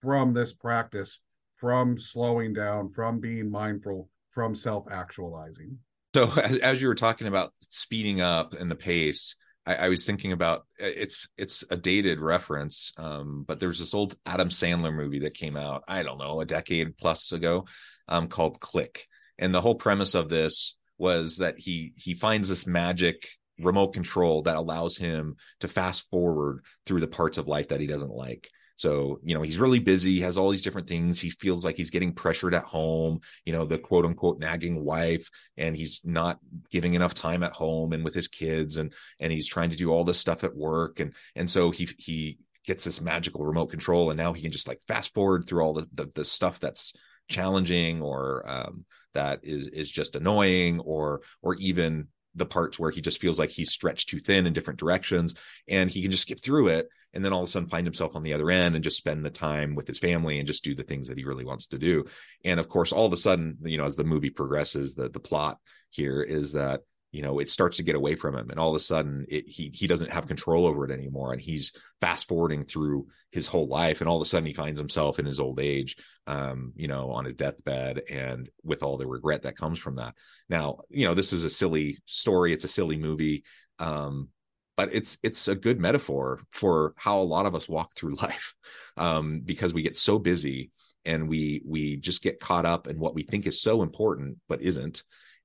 from 0.05 0.33
this 0.33 0.53
practice, 0.53 1.19
from 1.57 1.99
slowing 1.99 2.53
down, 2.53 2.91
from 2.93 3.19
being 3.19 3.49
mindful, 3.49 4.09
from 4.31 4.55
self 4.55 4.85
actualizing. 4.89 5.79
So, 6.13 6.31
as, 6.61 6.81
you 6.81 6.87
were 6.87 6.95
talking 6.95 7.27
about 7.27 7.51
speeding 7.69 8.21
up 8.21 8.53
and 8.53 8.71
the 8.71 8.75
pace, 8.75 9.35
I, 9.65 9.75
I 9.75 9.89
was 9.89 10.05
thinking 10.05 10.31
about 10.31 10.65
it's 10.77 11.27
it's 11.37 11.63
a 11.69 11.75
dated 11.75 12.21
reference, 12.21 12.93
um, 12.97 13.43
but 13.45 13.59
there's 13.59 13.79
this 13.79 13.93
old 13.93 14.15
Adam 14.25 14.49
Sandler 14.49 14.95
movie 14.95 15.19
that 15.19 15.33
came 15.33 15.57
out 15.57 15.83
I 15.87 16.03
don't 16.03 16.19
know 16.19 16.39
a 16.39 16.45
decade 16.45 16.97
plus 16.97 17.31
ago, 17.31 17.65
um, 18.07 18.27
called 18.27 18.61
Click, 18.61 19.07
and 19.39 19.53
the 19.53 19.61
whole 19.61 19.75
premise 19.75 20.15
of 20.15 20.29
this 20.29 20.77
was 20.97 21.37
that 21.37 21.55
he 21.57 21.93
he 21.97 22.13
finds 22.13 22.47
this 22.47 22.65
magic 22.65 23.27
remote 23.59 23.93
control 23.93 24.43
that 24.43 24.57
allows 24.57 24.97
him 24.97 25.35
to 25.61 25.67
fast 25.67 26.09
forward 26.11 26.63
through 26.85 26.99
the 26.99 27.07
parts 27.07 27.37
of 27.37 27.47
life 27.47 27.69
that 27.69 27.79
he 27.79 27.87
doesn't 27.87 28.11
like 28.11 28.49
so, 28.75 29.19
you 29.23 29.33
know, 29.33 29.41
he's 29.41 29.57
really 29.57 29.79
busy, 29.79 30.19
has 30.19 30.37
all 30.37 30.49
these 30.49 30.63
different 30.63 30.87
things. 30.87 31.19
He 31.19 31.29
feels 31.29 31.63
like 31.63 31.77
he's 31.77 31.89
getting 31.89 32.13
pressured 32.13 32.53
at 32.53 32.63
home, 32.63 33.21
you 33.45 33.53
know, 33.53 33.65
the 33.65 33.77
quote 33.77 34.05
unquote 34.05 34.39
nagging 34.39 34.83
wife, 34.83 35.29
and 35.57 35.75
he's 35.75 36.01
not 36.03 36.39
giving 36.71 36.93
enough 36.93 37.13
time 37.13 37.43
at 37.43 37.53
home 37.53 37.93
and 37.93 38.03
with 38.03 38.13
his 38.13 38.27
kids 38.27 38.77
and 38.77 38.93
and 39.19 39.31
he's 39.31 39.47
trying 39.47 39.69
to 39.69 39.77
do 39.77 39.91
all 39.91 40.03
this 40.03 40.19
stuff 40.19 40.43
at 40.43 40.55
work. 40.55 40.99
And 40.99 41.13
and 41.35 41.49
so 41.49 41.71
he 41.71 41.89
he 41.97 42.37
gets 42.65 42.83
this 42.83 42.99
magical 42.99 43.45
remote 43.45 43.67
control 43.67 44.09
and 44.09 44.17
now 44.17 44.33
he 44.33 44.41
can 44.41 44.51
just 44.51 44.67
like 44.67 44.81
fast 44.87 45.13
forward 45.13 45.45
through 45.47 45.61
all 45.61 45.73
the 45.73 45.87
the, 45.93 46.07
the 46.15 46.25
stuff 46.25 46.59
that's 46.59 46.93
challenging 47.29 48.01
or 48.01 48.43
um, 48.47 48.85
that 49.13 49.39
is 49.43 49.67
is 49.67 49.89
just 49.89 50.15
annoying 50.15 50.79
or 50.81 51.21
or 51.41 51.55
even 51.55 52.07
the 52.35 52.45
parts 52.45 52.77
where 52.77 52.91
he 52.91 53.01
just 53.01 53.19
feels 53.19 53.39
like 53.39 53.49
he's 53.49 53.71
stretched 53.71 54.09
too 54.09 54.19
thin 54.19 54.45
in 54.45 54.53
different 54.53 54.79
directions 54.79 55.35
and 55.67 55.89
he 55.89 56.01
can 56.01 56.11
just 56.11 56.23
skip 56.23 56.39
through 56.41 56.67
it 56.67 56.87
and 57.13 57.23
then 57.23 57.31
all 57.31 57.41
of 57.41 57.47
a 57.47 57.51
sudden 57.51 57.69
find 57.69 57.87
himself 57.87 58.15
on 58.15 58.23
the 58.23 58.33
other 58.33 58.51
end 58.51 58.75
and 58.75 58.83
just 58.83 58.97
spend 58.97 59.23
the 59.23 59.29
time 59.29 59.73
with 59.73 59.87
his 59.87 59.99
family 59.99 60.37
and 60.37 60.47
just 60.47 60.63
do 60.63 60.75
the 60.75 60.83
things 60.83 61.07
that 61.07 61.17
he 61.17 61.23
really 61.23 61.45
wants 61.45 61.67
to 61.67 61.77
do. 61.77 62.03
And 62.43 62.59
of 62.59 62.67
course 62.67 62.91
all 62.91 63.05
of 63.05 63.13
a 63.13 63.17
sudden 63.17 63.57
you 63.63 63.77
know 63.77 63.85
as 63.85 63.95
the 63.95 64.03
movie 64.03 64.29
progresses 64.29 64.95
the 64.95 65.09
the 65.09 65.19
plot 65.19 65.59
here 65.89 66.21
is 66.21 66.53
that 66.53 66.81
you 67.15 67.21
know 67.21 67.39
it 67.39 67.49
starts 67.49 67.77
to 67.77 67.83
get 67.83 67.95
away 67.95 68.13
from 68.13 68.35
him 68.35 68.49
and 68.49 68.59
all 68.59 68.71
of 68.71 68.75
a 68.75 68.83
sudden 68.83 69.25
it, 69.29 69.47
he 69.47 69.71
he 69.73 69.87
doesn't 69.87 70.11
have 70.11 70.27
control 70.27 70.65
over 70.65 70.83
it 70.83 70.91
anymore 70.91 71.31
and 71.31 71.41
he's 71.41 71.71
fast 72.01 72.27
forwarding 72.27 72.65
through 72.65 73.07
his 73.31 73.47
whole 73.47 73.67
life 73.67 74.01
and 74.01 74.09
all 74.09 74.17
of 74.17 74.21
a 74.21 74.25
sudden 74.25 74.45
he 74.45 74.53
finds 74.53 74.77
himself 74.77 75.17
in 75.17 75.25
his 75.25 75.39
old 75.39 75.61
age 75.61 75.95
um 76.27 76.73
you 76.75 76.89
know 76.89 77.11
on 77.11 77.25
a 77.25 77.31
deathbed 77.31 78.01
and 78.09 78.49
with 78.63 78.83
all 78.83 78.97
the 78.97 79.07
regret 79.07 79.43
that 79.43 79.55
comes 79.55 79.79
from 79.79 79.95
that. 79.95 80.13
Now 80.49 80.79
you 80.89 81.07
know 81.07 81.13
this 81.13 81.31
is 81.31 81.45
a 81.45 81.49
silly 81.49 81.97
story 82.05 82.51
it's 82.51 82.65
a 82.65 82.69
silly 82.69 82.97
movie 82.97 83.45
um 83.79 84.27
but 84.75 84.93
it's 84.93 85.17
it's 85.23 85.47
a 85.47 85.55
good 85.55 85.79
metaphor 85.79 86.41
for 86.51 86.93
how 86.97 87.19
a 87.19 87.31
lot 87.35 87.45
of 87.45 87.55
us 87.55 87.69
walk 87.69 87.95
through 87.95 88.15
life 88.21 88.55
um 88.97 89.39
because 89.39 89.73
we 89.73 89.83
get 89.83 89.95
so 89.95 90.19
busy 90.19 90.69
and 91.05 91.29
we 91.29 91.61
we 91.65 91.95
just 91.95 92.21
get 92.21 92.41
caught 92.41 92.65
up 92.65 92.87
in 92.87 92.99
what 92.99 93.15
we 93.15 93.23
think 93.23 93.47
is 93.47 93.61
so 93.61 93.83
important 93.83 94.37
but 94.49 94.61
isn't 94.61 95.03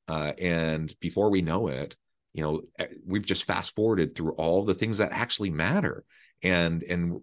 uh, 0.08 0.32
and 0.38 0.94
before 1.00 1.30
we 1.30 1.42
know 1.42 1.68
it 1.68 1.96
you 2.32 2.42
know 2.42 2.62
eh, 2.78 2.86
we've 3.06 3.26
just 3.26 3.44
fast 3.44 3.74
forwarded 3.74 4.14
through 4.14 4.32
all 4.32 4.64
the 4.64 4.74
things 4.74 4.98
that 4.98 5.12
actually 5.12 5.50
matter. 5.50 6.04
And 6.42 6.82
and 6.82 7.20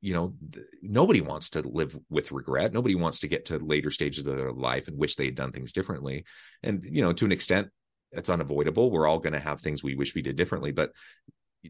you 0.00 0.14
know 0.14 0.34
nobody 0.82 1.20
wants 1.20 1.50
to 1.50 1.62
live 1.62 1.96
with 2.10 2.32
regret. 2.32 2.72
Nobody 2.72 2.94
wants 2.94 3.20
to 3.20 3.28
get 3.28 3.46
to 3.46 3.58
later 3.58 3.90
stages 3.90 4.26
of 4.26 4.36
their 4.36 4.52
life 4.52 4.88
in 4.88 4.96
which 4.96 5.16
they 5.16 5.26
had 5.26 5.34
done 5.34 5.52
things 5.52 5.72
differently. 5.72 6.24
And 6.62 6.82
you 6.84 7.02
know 7.02 7.12
to 7.12 7.24
an 7.24 7.32
extent 7.32 7.68
it's 8.12 8.30
unavoidable. 8.30 8.90
We're 8.90 9.08
all 9.08 9.18
going 9.18 9.32
to 9.32 9.38
have 9.40 9.60
things 9.60 9.82
we 9.82 9.96
wish 9.96 10.14
we 10.14 10.22
did 10.22 10.36
differently. 10.36 10.72
But 10.72 10.92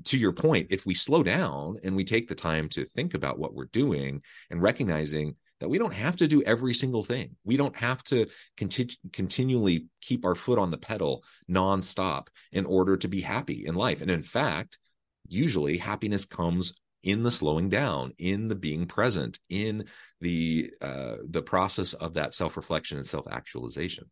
to 0.05 0.19
your 0.19 0.33
point 0.33 0.69
if 0.71 0.85
we 0.85 0.95
slow 0.95 1.23
down 1.23 1.79
and 1.83 1.97
we 1.97 2.05
take 2.05 2.29
the 2.29 2.35
time 2.35 2.69
to 2.69 2.85
think 2.95 3.15
about 3.15 3.39
what 3.39 3.55
we're 3.55 3.71
doing 3.73 4.21
and 4.51 4.61
recognizing 4.61 5.37
that 5.61 5.69
we 5.69 5.79
don't 5.79 5.95
have 5.95 6.17
to 6.17 6.29
do 6.29 6.43
every 6.43 6.75
single 6.75 7.03
thing. 7.03 7.37
We 7.45 7.57
don't 7.57 7.77
have 7.77 8.03
to 8.05 8.27
conti- 8.57 8.99
continually 9.13 9.87
keep 10.01 10.25
our 10.25 10.35
foot 10.35 10.59
on 10.59 10.71
the 10.71 10.79
pedal 10.79 11.25
nonstop 11.51 12.29
in 12.53 12.67
order 12.67 12.97
to 12.99 13.09
be 13.09 13.21
happy 13.21 13.67
in 13.67 13.75
life. 13.75 14.03
And 14.03 14.11
in 14.11 14.23
fact, 14.23 14.79
usually 15.27 15.79
happiness 15.79 16.25
comes 16.25 16.75
in 17.03 17.23
the 17.23 17.31
slowing 17.31 17.69
down, 17.69 18.13
in 18.19 18.49
the 18.49 18.55
being 18.55 18.87
present, 18.87 19.39
in 19.49 19.85
the 20.21 20.73
uh, 20.81 21.17
the 21.29 21.43
process 21.43 21.93
of 21.95 22.15
that 22.15 22.35
self 22.35 22.57
reflection 22.57 22.99
and 22.99 23.07
self 23.07 23.27
actualization. 23.31 24.11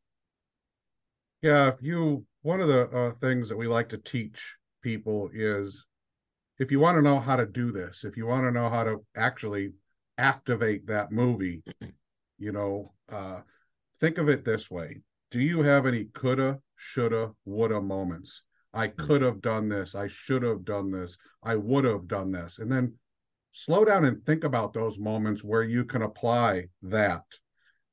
Yeah, 1.43 1.73
you 1.81 2.25
one 2.43 2.61
of 2.61 2.69
the 2.69 2.89
uh, 2.89 3.13
things 3.21 3.49
that 3.49 3.57
we 3.57 3.67
like 3.67 3.89
to 3.91 3.99
teach 3.99 4.39
people 4.83 5.31
is 5.35 5.85
if 6.59 6.71
you 6.71 6.79
want 6.79 6.97
to 6.97 7.03
know 7.03 7.19
how 7.19 7.37
to 7.37 7.47
do 7.47 7.73
this, 7.73 8.05
if 8.05 8.17
you 8.17 8.27
want 8.27 8.45
to 8.45 8.51
know 8.53 8.71
how 8.71 8.85
to 8.85 9.05
actually 9.17 9.73
activate 10.19 10.87
that 10.87 11.13
movie, 11.13 11.63
you 12.39 12.53
know, 12.53 12.93
uh, 13.11 13.41
think 14.01 14.19
of 14.19 14.29
it 14.29 14.45
this 14.45 14.71
way. 14.71 15.03
Do 15.31 15.41
you 15.41 15.63
have 15.63 15.87
any 15.87 16.05
coulda, 16.15 16.61
shoulda, 16.77 17.33
woulda 17.45 17.81
moments? 17.81 18.43
I 18.73 18.89
hmm. 18.89 19.07
could 19.07 19.23
have 19.23 19.41
done 19.41 19.69
this. 19.69 19.95
I 19.95 20.09
should 20.09 20.43
have 20.43 20.65
done 20.65 20.91
this. 20.91 21.17
I 21.43 21.57
would 21.57 21.85
have 21.85 22.09
done 22.09 22.31
this. 22.31 22.59
And 22.59 22.71
then 22.71 22.95
slow 23.53 23.85
down 23.85 24.05
and 24.05 24.25
think 24.25 24.45
about 24.45 24.73
those 24.73 24.99
moments 24.99 25.45
where 25.45 25.63
you 25.63 25.85
can 25.85 26.03
apply 26.03 26.69
that 26.83 27.25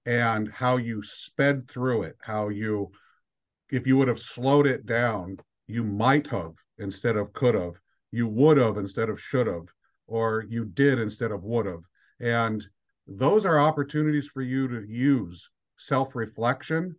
and 0.05 0.51
how 0.51 0.77
you 0.77 1.03
sped 1.03 1.69
through 1.69 2.03
it, 2.03 2.15
how 2.19 2.49
you, 2.49 2.91
if 3.69 3.85
you 3.85 3.95
would 3.97 4.07
have 4.07 4.19
slowed 4.19 4.65
it 4.65 4.87
down, 4.87 5.37
you 5.67 5.83
might 5.83 6.27
have 6.27 6.53
instead 6.79 7.15
of 7.15 7.31
could 7.33 7.53
have, 7.53 7.73
you 8.11 8.27
would 8.27 8.57
have 8.57 8.77
instead 8.77 9.09
of 9.09 9.21
should 9.21 9.45
have, 9.45 9.67
or 10.07 10.43
you 10.49 10.65
did 10.65 10.99
instead 10.99 11.31
of 11.31 11.43
would 11.43 11.67
have. 11.67 11.83
And 12.21 12.63
those 13.07 13.45
are 13.47 13.59
opportunities 13.59 14.27
for 14.27 14.43
you 14.43 14.67
to 14.67 14.87
use 14.87 15.49
self 15.77 16.15
reflection 16.15 16.95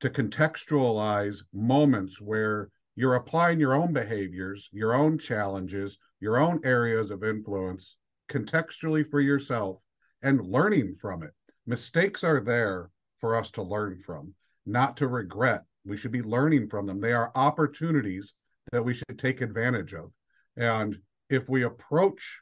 to 0.00 0.10
contextualize 0.10 1.42
moments 1.54 2.20
where 2.20 2.70
you're 2.94 3.14
applying 3.14 3.58
your 3.58 3.72
own 3.72 3.94
behaviors, 3.94 4.68
your 4.70 4.92
own 4.92 5.18
challenges, 5.18 5.96
your 6.20 6.36
own 6.36 6.60
areas 6.62 7.10
of 7.10 7.24
influence 7.24 7.96
contextually 8.30 9.10
for 9.10 9.20
yourself 9.20 9.80
and 10.20 10.46
learning 10.46 10.96
from 11.00 11.22
it. 11.22 11.32
Mistakes 11.66 12.22
are 12.22 12.40
there 12.40 12.90
for 13.18 13.36
us 13.36 13.50
to 13.52 13.62
learn 13.62 14.02
from, 14.04 14.34
not 14.66 14.94
to 14.98 15.08
regret. 15.08 15.64
We 15.86 15.96
should 15.96 16.12
be 16.12 16.22
learning 16.22 16.68
from 16.68 16.84
them. 16.84 17.00
They 17.00 17.14
are 17.14 17.32
opportunities 17.34 18.34
that 18.72 18.84
we 18.84 18.92
should 18.92 19.18
take 19.18 19.40
advantage 19.40 19.94
of. 19.94 20.12
And 20.56 21.00
if 21.30 21.48
we 21.48 21.62
approach 21.62 22.40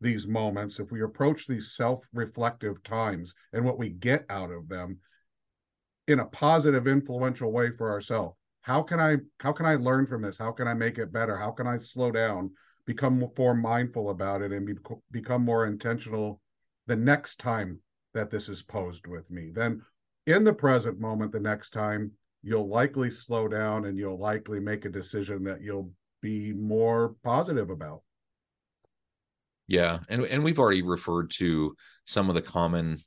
these 0.00 0.26
moments, 0.26 0.78
if 0.78 0.90
we 0.90 1.02
approach 1.02 1.46
these 1.46 1.72
self 1.72 2.04
reflective 2.12 2.82
times 2.82 3.34
and 3.52 3.64
what 3.64 3.78
we 3.78 3.90
get 3.90 4.24
out 4.28 4.50
of 4.50 4.68
them 4.68 4.98
in 6.06 6.20
a 6.20 6.26
positive, 6.26 6.86
influential 6.86 7.52
way 7.52 7.70
for 7.70 7.90
ourselves, 7.90 8.36
how 8.62 8.82
can 8.82 9.00
I 9.00 9.18
how 9.38 9.52
can 9.52 9.66
I 9.66 9.76
learn 9.76 10.06
from 10.06 10.22
this? 10.22 10.38
How 10.38 10.52
can 10.52 10.68
I 10.68 10.74
make 10.74 10.98
it 10.98 11.12
better? 11.12 11.36
How 11.36 11.50
can 11.50 11.66
I 11.66 11.78
slow 11.78 12.10
down, 12.10 12.50
become 12.86 13.30
more 13.36 13.54
mindful 13.54 14.10
about 14.10 14.42
it, 14.42 14.52
and 14.52 14.66
be, 14.66 14.74
become 15.10 15.44
more 15.44 15.66
intentional 15.66 16.40
the 16.86 16.96
next 16.96 17.38
time 17.38 17.80
that 18.14 18.30
this 18.30 18.48
is 18.48 18.62
posed 18.62 19.06
with 19.06 19.30
me? 19.30 19.50
Then, 19.50 19.82
in 20.26 20.44
the 20.44 20.52
present 20.52 20.98
moment, 20.98 21.32
the 21.32 21.40
next 21.40 21.70
time 21.70 22.12
you'll 22.42 22.68
likely 22.68 23.10
slow 23.10 23.48
down 23.48 23.84
and 23.84 23.98
you'll 23.98 24.18
likely 24.18 24.60
make 24.60 24.84
a 24.84 24.90
decision 24.90 25.44
that 25.44 25.60
you'll 25.60 25.92
be 26.20 26.52
more 26.52 27.14
positive 27.22 27.70
about. 27.70 28.02
Yeah, 29.70 30.00
and 30.08 30.24
and 30.24 30.42
we've 30.42 30.58
already 30.58 30.82
referred 30.82 31.30
to 31.36 31.76
some 32.04 32.28
of 32.28 32.34
the 32.34 32.42
common 32.42 32.98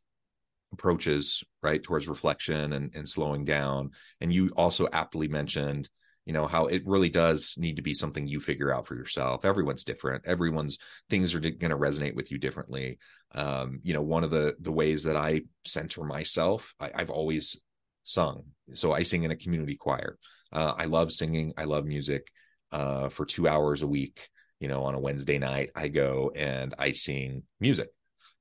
approaches 0.71 1.43
right 1.61 1.83
towards 1.83 2.07
reflection 2.07 2.71
and, 2.71 2.89
and 2.95 3.07
slowing 3.07 3.45
down 3.45 3.91
and 4.21 4.33
you 4.33 4.49
also 4.55 4.87
aptly 4.91 5.27
mentioned 5.27 5.87
you 6.25 6.33
know 6.33 6.47
how 6.47 6.65
it 6.65 6.81
really 6.87 7.09
does 7.09 7.53
need 7.57 7.75
to 7.75 7.83
be 7.83 7.93
something 7.93 8.27
you 8.27 8.39
figure 8.39 8.73
out 8.73 8.87
for 8.87 8.95
yourself. 8.95 9.45
Everyone's 9.45 9.83
different. 9.83 10.25
Everyone's 10.25 10.79
things 11.09 11.35
are 11.35 11.39
going 11.41 11.59
to 11.59 11.77
resonate 11.77 12.15
with 12.15 12.31
you 12.31 12.39
differently. 12.39 12.97
Um, 13.35 13.81
you 13.83 13.93
know 13.93 14.01
one 14.01 14.23
of 14.23 14.31
the 14.31 14.55
the 14.61 14.71
ways 14.71 15.03
that 15.03 15.17
i 15.17 15.41
center 15.65 16.05
myself 16.05 16.73
I, 16.79 16.91
have 16.95 17.09
always 17.09 17.59
sung 18.05 18.43
so 18.73 18.93
i 18.93 19.03
sing 19.03 19.23
in 19.23 19.31
a 19.31 19.35
community 19.35 19.75
choir. 19.75 20.17
Uh, 20.53 20.73
i 20.77 20.85
love 20.85 21.11
singing. 21.11 21.53
I 21.57 21.65
love 21.65 21.85
music 21.85 22.31
uh, 22.71 23.09
for 23.09 23.25
two 23.25 23.49
hours 23.49 23.81
a 23.81 23.87
week 23.87 24.29
you 24.59 24.67
know 24.67 24.83
on 24.83 24.95
a 24.95 24.99
wednesday 24.99 25.37
night 25.37 25.69
i 25.75 25.87
go 25.87 26.31
and 26.35 26.73
i 26.77 26.91
sing 26.91 27.43
music 27.59 27.89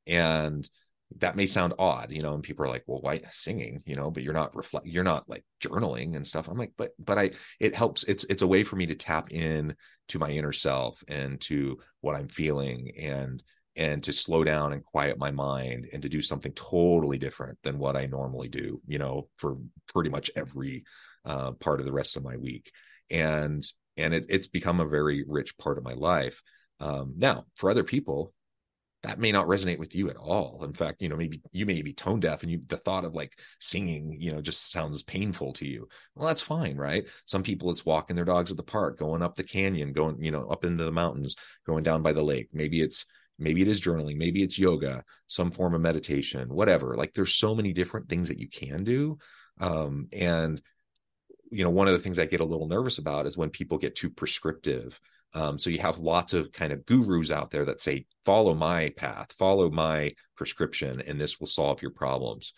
and 0.07 0.69
that 1.19 1.37
may 1.37 1.47
sound 1.47 1.75
odd, 1.79 2.11
you 2.11 2.23
know, 2.23 2.35
and 2.35 2.43
people 2.43 2.65
are 2.65 2.69
like, 2.69 2.85
well, 2.87 3.01
why 3.01 3.21
singing, 3.31 3.83
you 3.87 3.97
know, 3.97 4.11
but 4.11 4.23
you're 4.23 4.33
not 4.33 4.55
reflect, 4.55 4.87
you're 4.87 5.05
not 5.05 5.29
like 5.29 5.45
journaling 5.63 6.17
and 6.17 6.27
stuff. 6.27 6.49
I'm 6.49 6.59
like, 6.59 6.73
but, 6.77 6.93
but 6.99 7.19
I, 7.19 7.31
it 7.61 7.75
helps. 7.75 8.05
It's, 8.05 8.25
it's 8.25 8.43
a 8.43 8.47
way 8.47 8.65
for 8.65 8.77
me 8.77 8.87
to 8.87 8.95
tap 8.95 9.33
in 9.33 9.75
to 10.09 10.19
my 10.19 10.31
inner 10.31 10.53
self 10.53 11.03
and 11.09 11.41
to 11.43 11.79
what 12.01 12.17
I'm 12.17 12.29
feeling 12.29 12.93
and, 12.99 13.43
and 13.77 14.03
to 14.05 14.13
slow 14.13 14.45
down 14.45 14.73
and 14.73 14.85
quiet 14.85 15.19
my 15.19 15.31
mind 15.31 15.89
and 15.93 16.03
to 16.03 16.09
do 16.09 16.21
something 16.21 16.53
totally 16.53 17.19
different 17.19 17.59
than 17.63 17.79
what 17.79 17.97
I 17.97 18.07
normally 18.07 18.49
do, 18.49 18.81
you 18.87 18.99
know, 18.99 19.29
for 19.37 19.57
pretty 19.93 20.11
much 20.11 20.31
every 20.37 20.85
uh, 21.25 21.53
part 21.53 21.81
of 21.81 21.87
the 21.87 21.93
rest 21.93 22.17
of 22.17 22.25
my 22.25 22.37
week. 22.37 22.71
And, 23.11 23.65
and 23.97 24.15
it, 24.15 24.27
it's 24.29 24.47
become 24.47 24.81
a 24.81 24.89
very 24.89 25.25
rich 25.27 25.57
part 25.59 25.79
of 25.79 25.85
my 25.85 25.95
life. 25.95 26.43
Um, 26.81 27.15
now, 27.17 27.47
for 27.57 27.71
other 27.71 27.85
people, 27.85 28.33
that 29.03 29.19
may 29.19 29.33
not 29.33 29.49
resonate 29.49 29.79
with 29.79 29.95
you 29.95 30.09
at 30.11 30.17
all. 30.17 30.63
In 30.63 30.73
fact, 30.73 31.03
you 31.03 31.09
know, 31.09 31.17
maybe 31.17 31.43
you 31.51 31.67
may 31.67 31.83
be 31.83 31.93
tone 31.93 32.21
deaf 32.21 32.43
and 32.43 32.53
you 32.53 32.61
the 32.69 32.77
thought 32.77 33.05
of 33.05 33.15
like 33.15 33.37
singing, 33.61 34.17
you 34.21 34.33
know, 34.33 34.41
just 34.41 34.71
sounds 34.71 35.03
painful 35.03 35.53
to 35.55 35.67
you. 35.67 35.89
Well, 36.15 36.29
that's 36.29 36.41
fine, 36.41 36.77
right? 36.77 37.05
Some 37.25 37.43
people 37.43 37.71
it's 37.71 37.85
walking 37.85 38.15
their 38.15 38.25
dogs 38.25 38.53
at 38.53 38.57
the 38.57 38.63
park, 38.63 38.99
going 38.99 39.23
up 39.23 39.35
the 39.35 39.43
canyon, 39.43 39.93
going, 39.93 40.23
you 40.23 40.31
know, 40.31 40.47
up 40.47 40.65
into 40.65 40.85
the 40.85 40.93
mountains, 40.93 41.35
going 41.67 41.83
down 41.83 42.03
by 42.03 42.13
the 42.13 42.23
lake. 42.23 42.51
Maybe 42.53 42.81
it's 42.81 43.05
maybe 43.39 43.61
it 43.61 43.69
is 43.69 43.81
journaling, 43.81 44.19
maybe 44.19 44.43
it's 44.43 44.59
yoga, 44.59 45.03
some 45.27 45.51
form 45.51 45.75
of 45.75 45.81
meditation, 45.81 46.49
whatever. 46.49 46.95
Like 46.97 47.13
there's 47.13 47.35
so 47.35 47.57
many 47.57 47.73
different 47.73 48.09
things 48.09 48.29
that 48.29 48.39
you 48.39 48.49
can 48.49 48.85
do. 48.85 49.19
Um, 49.61 50.09
and 50.13 50.63
you 51.53 51.63
know, 51.63 51.71
one 51.71 51.87
of 51.87 51.93
the 51.93 52.01
things 52.01 52.19
I 52.19 52.25
get 52.27 52.41
a 52.41 52.45
little 52.45 52.67
nervous 52.67 52.99
about 52.99 53.27
is 53.27 53.37
when 53.37 53.51
people 53.51 53.79
get 53.79 53.95
too 53.95 54.11
prescriptive 54.11 54.99
um, 55.35 55.59
so 55.59 55.71
you 55.71 55.79
have 55.81 55.99
lots 55.99 56.33
of 56.33 56.53
kind 56.53 56.73
of 56.73 56.85
gurus 56.85 57.31
out 57.31 57.51
there 57.51 57.65
that 57.65 57.81
say, 57.81 58.07
follow 58.25 58.55
my 58.55 58.91
path, 58.91 59.33
follow 59.39 59.71
my 59.71 60.15
prescription, 60.37 61.01
and 61.01 61.21
this 61.21 61.41
will 61.41 61.47
solve 61.47 61.81
your 61.81 61.91
problems. 61.91 62.53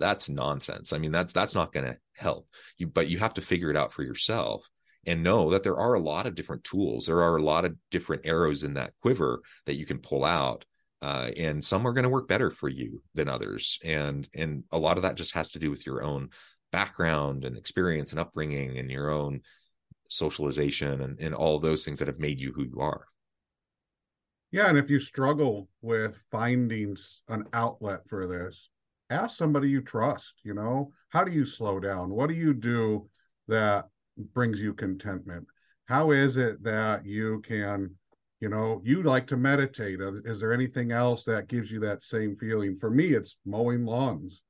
That's 0.00 0.28
nonsense. 0.28 0.92
I 0.92 0.98
mean, 0.98 1.12
that's 1.12 1.32
that's 1.32 1.54
not 1.54 1.72
going 1.72 1.86
to 1.86 1.96
help 2.14 2.48
you, 2.76 2.86
but 2.86 3.08
you 3.08 3.18
have 3.18 3.34
to 3.34 3.40
figure 3.40 3.70
it 3.70 3.76
out 3.76 3.92
for 3.92 4.02
yourself 4.02 4.68
and 5.06 5.22
know 5.22 5.50
that 5.50 5.62
there 5.62 5.78
are 5.78 5.94
a 5.94 6.00
lot 6.00 6.26
of 6.26 6.34
different 6.34 6.64
tools. 6.64 7.06
There 7.06 7.22
are 7.22 7.36
a 7.36 7.42
lot 7.42 7.64
of 7.64 7.76
different 7.90 8.22
arrows 8.24 8.62
in 8.62 8.74
that 8.74 8.94
quiver 9.00 9.40
that 9.66 9.74
you 9.74 9.86
can 9.86 9.98
pull 9.98 10.24
out. 10.24 10.64
Uh, 11.00 11.30
and 11.36 11.64
some 11.64 11.86
are 11.86 11.92
going 11.92 12.02
to 12.02 12.08
work 12.08 12.26
better 12.26 12.50
for 12.50 12.68
you 12.68 13.02
than 13.14 13.28
others. 13.28 13.78
And 13.84 14.28
and 14.34 14.64
a 14.72 14.78
lot 14.78 14.96
of 14.96 15.04
that 15.04 15.16
just 15.16 15.34
has 15.34 15.52
to 15.52 15.60
do 15.60 15.70
with 15.70 15.86
your 15.86 16.02
own 16.02 16.30
background 16.70 17.44
and 17.44 17.56
experience 17.56 18.12
and 18.12 18.20
upbringing 18.20 18.78
and 18.78 18.90
your 18.90 19.10
own 19.10 19.40
socialization 20.08 21.02
and, 21.02 21.18
and 21.20 21.34
all 21.34 21.58
those 21.58 21.84
things 21.84 21.98
that 21.98 22.08
have 22.08 22.18
made 22.18 22.40
you 22.40 22.52
who 22.52 22.64
you 22.64 22.80
are. 22.80 23.06
Yeah 24.50 24.68
and 24.68 24.78
if 24.78 24.88
you 24.88 25.00
struggle 25.00 25.68
with 25.82 26.16
finding 26.30 26.96
an 27.28 27.44
outlet 27.52 28.00
for 28.08 28.26
this 28.26 28.70
ask 29.10 29.36
somebody 29.36 29.68
you 29.68 29.80
trust 29.80 30.34
you 30.42 30.54
know? 30.54 30.92
How 31.10 31.24
do 31.24 31.32
you 31.32 31.46
slow 31.46 31.80
down? 31.80 32.10
What 32.10 32.28
do 32.28 32.34
you 32.34 32.52
do 32.52 33.08
that 33.46 33.88
brings 34.34 34.60
you 34.60 34.74
contentment? 34.74 35.46
How 35.86 36.10
is 36.10 36.36
it 36.36 36.62
that 36.62 37.06
you 37.06 37.40
can 37.46 37.94
you 38.40 38.48
know 38.48 38.80
you 38.84 39.02
like 39.02 39.26
to 39.28 39.36
meditate? 39.36 40.00
Is 40.24 40.40
there 40.40 40.52
anything 40.52 40.92
else 40.92 41.24
that 41.24 41.48
gives 41.48 41.70
you 41.70 41.80
that 41.80 42.04
same 42.04 42.36
feeling? 42.36 42.78
For 42.78 42.90
me 42.90 43.14
it's 43.14 43.36
mowing 43.44 43.84
lawns 43.84 44.42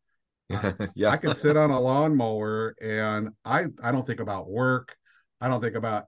yeah 0.94 1.10
i 1.10 1.16
can 1.16 1.34
sit 1.34 1.56
on 1.56 1.70
a 1.70 1.80
lawnmower 1.80 2.74
and 2.80 3.28
i 3.44 3.64
i 3.82 3.92
don't 3.92 4.06
think 4.06 4.20
about 4.20 4.48
work 4.48 4.96
I 5.40 5.48
don't 5.48 5.60
think 5.60 5.76
about 5.76 6.06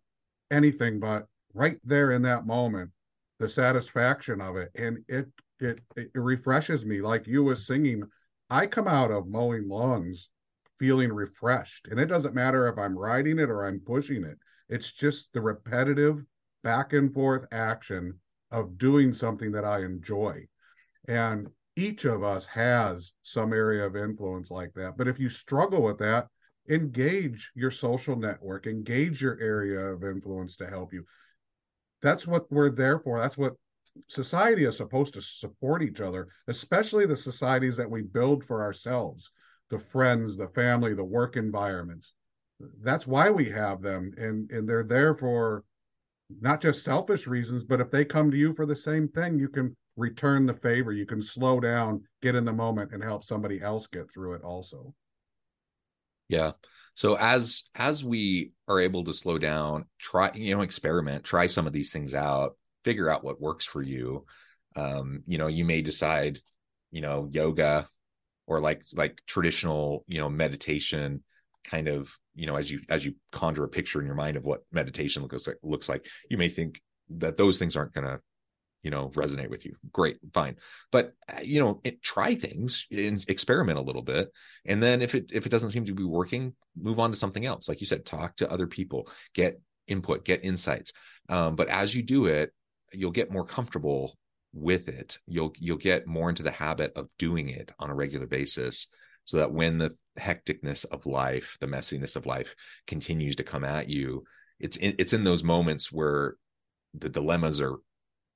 anything 0.50 0.98
but 0.98 1.26
right 1.54 1.78
there 1.84 2.12
in 2.12 2.22
that 2.22 2.46
moment, 2.46 2.90
the 3.38 3.48
satisfaction 3.48 4.40
of 4.40 4.56
it. 4.56 4.70
And 4.74 4.98
it 5.08 5.28
it 5.60 5.80
it 5.96 6.10
refreshes 6.14 6.84
me. 6.84 7.00
Like 7.00 7.26
you 7.26 7.44
was 7.44 7.66
singing, 7.66 8.02
I 8.48 8.66
come 8.66 8.88
out 8.88 9.10
of 9.10 9.28
mowing 9.28 9.68
lawns 9.68 10.28
feeling 10.78 11.12
refreshed. 11.12 11.88
And 11.90 12.00
it 12.00 12.06
doesn't 12.06 12.34
matter 12.34 12.66
if 12.66 12.78
I'm 12.78 12.98
riding 12.98 13.38
it 13.38 13.50
or 13.50 13.64
I'm 13.64 13.80
pushing 13.80 14.24
it. 14.24 14.38
It's 14.68 14.90
just 14.90 15.32
the 15.32 15.40
repetitive 15.40 16.24
back 16.62 16.92
and 16.92 17.12
forth 17.12 17.46
action 17.52 18.18
of 18.50 18.78
doing 18.78 19.12
something 19.12 19.52
that 19.52 19.64
I 19.64 19.82
enjoy. 19.82 20.46
And 21.06 21.48
each 21.76 22.04
of 22.04 22.22
us 22.22 22.46
has 22.46 23.12
some 23.22 23.52
area 23.52 23.86
of 23.86 23.96
influence 23.96 24.50
like 24.50 24.72
that. 24.74 24.96
But 24.96 25.08
if 25.08 25.18
you 25.18 25.28
struggle 25.28 25.82
with 25.82 25.98
that, 25.98 26.28
engage 26.68 27.50
your 27.54 27.70
social 27.70 28.16
network, 28.16 28.66
engage 28.66 29.22
your 29.22 29.38
area 29.40 29.80
of 29.80 30.04
influence 30.04 30.56
to 30.56 30.66
help 30.66 30.92
you. 30.92 31.04
That's 32.02 32.26
what 32.26 32.50
we're 32.50 32.70
there 32.70 32.98
for. 32.98 33.18
That's 33.18 33.38
what 33.38 33.54
society 34.08 34.64
is 34.64 34.76
supposed 34.76 35.14
to 35.14 35.22
support 35.22 35.82
each 35.82 36.00
other, 36.00 36.28
especially 36.48 37.06
the 37.06 37.16
societies 37.16 37.76
that 37.76 37.90
we 37.90 38.02
build 38.02 38.44
for 38.44 38.62
ourselves 38.62 39.30
the 39.70 39.78
friends, 39.78 40.36
the 40.36 40.48
family, 40.48 40.94
the 40.94 41.04
work 41.04 41.36
environments. 41.36 42.12
That's 42.82 43.06
why 43.06 43.30
we 43.30 43.48
have 43.50 43.80
them. 43.80 44.12
And, 44.18 44.50
and 44.50 44.68
they're 44.68 44.82
there 44.82 45.14
for 45.14 45.64
not 46.40 46.60
just 46.60 46.84
selfish 46.84 47.26
reasons, 47.26 47.64
but 47.64 47.80
if 47.80 47.90
they 47.90 48.04
come 48.04 48.30
to 48.30 48.36
you 48.36 48.52
for 48.54 48.66
the 48.66 48.76
same 48.76 49.08
thing, 49.08 49.38
you 49.38 49.48
can 49.48 49.76
return 50.00 50.46
the 50.46 50.54
favor. 50.54 50.92
You 50.92 51.06
can 51.06 51.22
slow 51.22 51.60
down, 51.60 52.02
get 52.22 52.34
in 52.34 52.44
the 52.44 52.52
moment, 52.52 52.92
and 52.92 53.02
help 53.02 53.24
somebody 53.24 53.60
else 53.60 53.86
get 53.86 54.10
through 54.10 54.34
it 54.34 54.42
also. 54.42 54.94
Yeah. 56.28 56.52
So 56.94 57.16
as 57.16 57.64
as 57.74 58.04
we 58.04 58.52
are 58.66 58.80
able 58.80 59.04
to 59.04 59.12
slow 59.12 59.38
down, 59.38 59.84
try 59.98 60.30
you 60.34 60.56
know 60.56 60.62
experiment, 60.62 61.24
try 61.24 61.46
some 61.46 61.66
of 61.66 61.72
these 61.72 61.92
things 61.92 62.14
out, 62.14 62.56
figure 62.84 63.10
out 63.10 63.22
what 63.22 63.40
works 63.40 63.64
for 63.64 63.82
you. 63.82 64.24
Um, 64.76 65.22
you 65.26 65.38
know, 65.38 65.48
you 65.48 65.64
may 65.64 65.82
decide, 65.82 66.38
you 66.90 67.00
know, 67.00 67.28
yoga 67.30 67.88
or 68.46 68.60
like 68.60 68.82
like 68.92 69.20
traditional, 69.26 70.04
you 70.08 70.18
know, 70.18 70.30
meditation 70.30 71.22
kind 71.64 71.88
of 71.88 72.10
you 72.34 72.46
know 72.46 72.56
as 72.56 72.70
you 72.70 72.80
as 72.88 73.04
you 73.04 73.14
conjure 73.32 73.64
a 73.64 73.68
picture 73.68 74.00
in 74.00 74.06
your 74.06 74.14
mind 74.14 74.38
of 74.38 74.44
what 74.44 74.62
meditation 74.72 75.20
looks 75.22 75.46
like 75.46 75.58
looks 75.62 75.90
like 75.90 76.06
you 76.30 76.38
may 76.38 76.48
think 76.48 76.80
that 77.10 77.36
those 77.36 77.58
things 77.58 77.76
aren't 77.76 77.92
going 77.92 78.06
to 78.06 78.18
you 78.82 78.90
know 78.90 79.10
resonate 79.10 79.50
with 79.50 79.64
you. 79.64 79.74
Great 79.92 80.18
fine. 80.32 80.56
But 80.92 81.12
uh, 81.28 81.40
you 81.42 81.60
know 81.60 81.80
it, 81.84 82.02
try 82.02 82.34
things 82.34 82.86
and 82.90 83.24
experiment 83.28 83.78
a 83.78 83.82
little 83.82 84.02
bit. 84.02 84.30
And 84.66 84.82
then 84.82 85.02
if 85.02 85.14
it 85.14 85.30
if 85.32 85.46
it 85.46 85.50
doesn't 85.50 85.70
seem 85.70 85.86
to 85.86 85.94
be 85.94 86.04
working 86.04 86.54
move 86.80 87.00
on 87.00 87.10
to 87.10 87.16
something 87.16 87.46
else. 87.46 87.68
Like 87.68 87.80
you 87.80 87.86
said 87.86 88.04
talk 88.04 88.36
to 88.36 88.50
other 88.50 88.66
people. 88.66 89.08
Get 89.34 89.60
input 89.86 90.24
get 90.24 90.44
insights. 90.44 90.92
Um, 91.28 91.56
but 91.56 91.68
as 91.68 91.94
you 91.94 92.02
do 92.02 92.26
it 92.26 92.52
you'll 92.92 93.10
get 93.10 93.30
more 93.30 93.44
comfortable 93.44 94.18
with 94.52 94.88
it. 94.88 95.18
You'll 95.26 95.52
you'll 95.58 95.76
get 95.76 96.06
more 96.06 96.28
into 96.28 96.42
the 96.42 96.50
habit 96.50 96.92
of 96.96 97.08
doing 97.18 97.48
it 97.48 97.72
on 97.78 97.90
a 97.90 97.94
regular 97.94 98.26
basis 98.26 98.88
so 99.24 99.36
that 99.36 99.52
when 99.52 99.78
the 99.78 99.96
hecticness 100.18 100.84
of 100.86 101.06
life 101.06 101.56
the 101.60 101.66
messiness 101.66 102.16
of 102.16 102.26
life 102.26 102.54
continues 102.86 103.36
to 103.36 103.44
come 103.44 103.64
at 103.64 103.88
you 103.88 104.24
it's 104.58 104.76
in, 104.76 104.94
it's 104.98 105.12
in 105.12 105.24
those 105.24 105.44
moments 105.44 105.92
where 105.92 106.34
the 106.94 107.08
dilemmas 107.08 107.60
are 107.60 107.76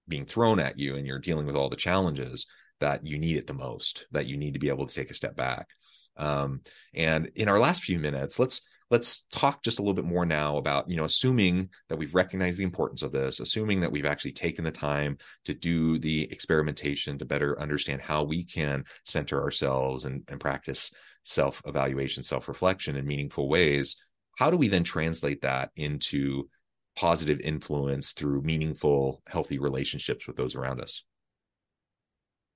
being 0.09 0.27
thrown 0.27 0.61
at 0.61 0.79
you 0.79 0.97
and 0.97 1.07
you're 1.07 1.19
dealing 1.19 1.47
with 1.47 1.57
all 1.57 1.69
the 1.69 1.77
challenges 1.77 2.47
that 2.81 3.07
you 3.07 3.19
need 3.19 3.37
it 3.37 3.47
the 3.47 3.55
most 3.55 4.07
that 4.13 4.27
you 4.27 4.37
need 4.37 4.55
to 4.55 4.61
be 4.61 4.69
able 4.69 4.87
to 4.87 4.95
take 4.95 5.11
a 5.11 5.15
step 5.15 5.37
back. 5.37 5.69
Um, 6.17 6.61
and 6.93 7.31
in 7.35 7.49
our 7.49 7.59
last 7.59 7.83
few 7.83 7.99
minutes 7.99 8.39
let's 8.39 8.63
let's 8.91 9.23
talk 9.31 9.65
just 9.65 9.79
a 9.79 9.83
little 9.83 9.95
bit 9.95 10.05
more 10.05 10.25
now 10.25 10.57
about 10.57 10.89
you 10.89 10.97
know 10.97 11.05
assuming 11.05 11.69
that 11.89 11.97
we've 11.97 12.15
recognized 12.15 12.59
the 12.59 12.65
importance 12.65 13.03
of 13.03 13.11
this 13.11 13.41
assuming 13.41 13.81
that 13.81 13.91
we've 13.91 14.07
actually 14.07 14.33
taken 14.33 14.65
the 14.65 14.71
time 14.71 15.19
to 15.45 15.55
do 15.55 15.99
the 15.99 16.31
experimentation 16.31 17.19
to 17.19 17.25
better 17.25 17.59
understand 17.59 18.01
how 18.01 18.23
we 18.23 18.45
can 18.45 18.85
center 19.05 19.43
ourselves 19.43 20.05
and, 20.05 20.23
and 20.29 20.39
practice 20.39 20.93
self 21.25 21.61
evaluation 21.67 22.23
self 22.23 22.47
reflection 22.47 22.97
in 22.97 23.07
meaningful 23.07 23.49
ways 23.49 23.97
how 24.39 24.51
do 24.51 24.57
we 24.57 24.69
then 24.69 24.85
translate 24.85 25.43
that 25.43 25.71
into 25.77 26.49
positive 26.97 27.41
influence 27.41 28.13
through 28.13 28.43
meaningful, 28.43 29.23
healthy 29.27 29.59
relationships 29.59 30.27
with 30.27 30.37
those 30.37 30.55
around 30.55 30.81
us? 30.81 31.05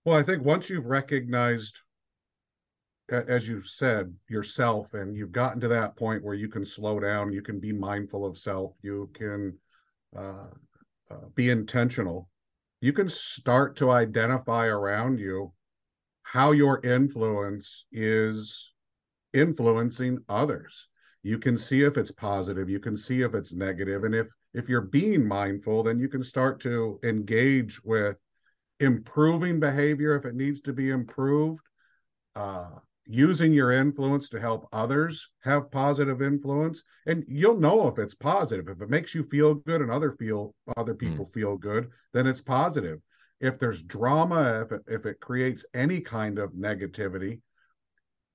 Well, 0.05 0.19
I 0.19 0.23
think 0.23 0.45
once 0.45 0.71
you've 0.71 0.87
recognized, 0.87 1.77
as 3.11 3.49
you 3.49 3.63
said, 3.65 4.15
yourself, 4.29 4.95
and 4.95 5.17
you've 5.17 5.33
gotten 5.33 5.61
to 5.61 5.69
that 5.69 5.97
point 5.97 6.25
where 6.25 6.35
you 6.35 6.49
can 6.49 6.65
slow 6.65 7.01
down, 7.01 7.33
you 7.33 7.43
can 7.43 7.59
be 7.59 7.73
mindful 7.73 8.25
of 8.25 8.39
self, 8.39 8.73
you 8.83 9.11
can 9.15 9.59
uh, 10.17 10.47
uh, 11.11 11.27
be 11.35 11.51
intentional, 11.51 12.29
you 12.81 12.93
can 12.93 13.11
start 13.11 13.77
to 13.77 13.91
identify 13.91 14.67
around 14.67 15.19
you 15.19 15.53
how 16.23 16.53
your 16.53 16.85
influence 16.85 17.87
is 17.91 18.73
influencing 19.33 20.19
others 20.29 20.89
you 21.23 21.39
can 21.39 21.59
see 21.59 21.83
if 21.83 21.97
it's 21.97 22.13
positive 22.13 22.69
you 22.69 22.81
can 22.81 22.97
see 22.97 23.23
if 23.23 23.35
it's 23.35 23.53
negative 23.53 24.05
and 24.05 24.15
if 24.15 24.27
if 24.55 24.69
you're 24.69 24.81
being 24.81 25.27
mindful 25.27 25.83
then 25.83 25.99
you 25.99 26.09
can 26.09 26.25
start 26.25 26.61
to 26.61 26.99
engage 27.03 27.83
with 27.85 28.17
improving 28.81 29.59
behavior 29.59 30.17
if 30.17 30.25
it 30.25 30.35
needs 30.35 30.61
to 30.61 30.73
be 30.73 30.91
improved 30.91 31.63
uh, 32.37 32.69
using 33.07 33.53
your 33.53 33.73
influence 33.73 34.29
to 34.29 34.39
help 34.39 34.69
others 34.73 35.31
have 35.43 35.71
positive 35.71 36.23
influence 36.23 36.83
and 37.07 37.25
you'll 37.27 37.59
know 37.59 37.89
if 37.89 37.99
it's 37.99 38.15
positive 38.15 38.69
if 38.69 38.81
it 38.81 38.91
makes 38.91 39.15
you 39.15 39.25
feel 39.25 39.55
good 39.55 39.81
and 39.81 39.91
other 39.91 40.13
feel 40.13 40.55
other 40.77 40.93
hmm. 40.93 40.99
people 40.99 41.27
mm. 41.27 41.35
feel 41.35 41.57
good 41.57 41.89
then 42.13 42.27
it's 42.27 42.43
positive 42.43 43.01
if 43.41 43.59
there's 43.59 43.83
drama 43.83 44.63
if 44.63 44.73
it, 44.73 44.83
if 44.87 45.07
it 45.07 45.21
creates 45.21 45.65
any 45.75 46.01
kind 46.01 46.39
of 46.39 46.53
negativity 46.53 47.41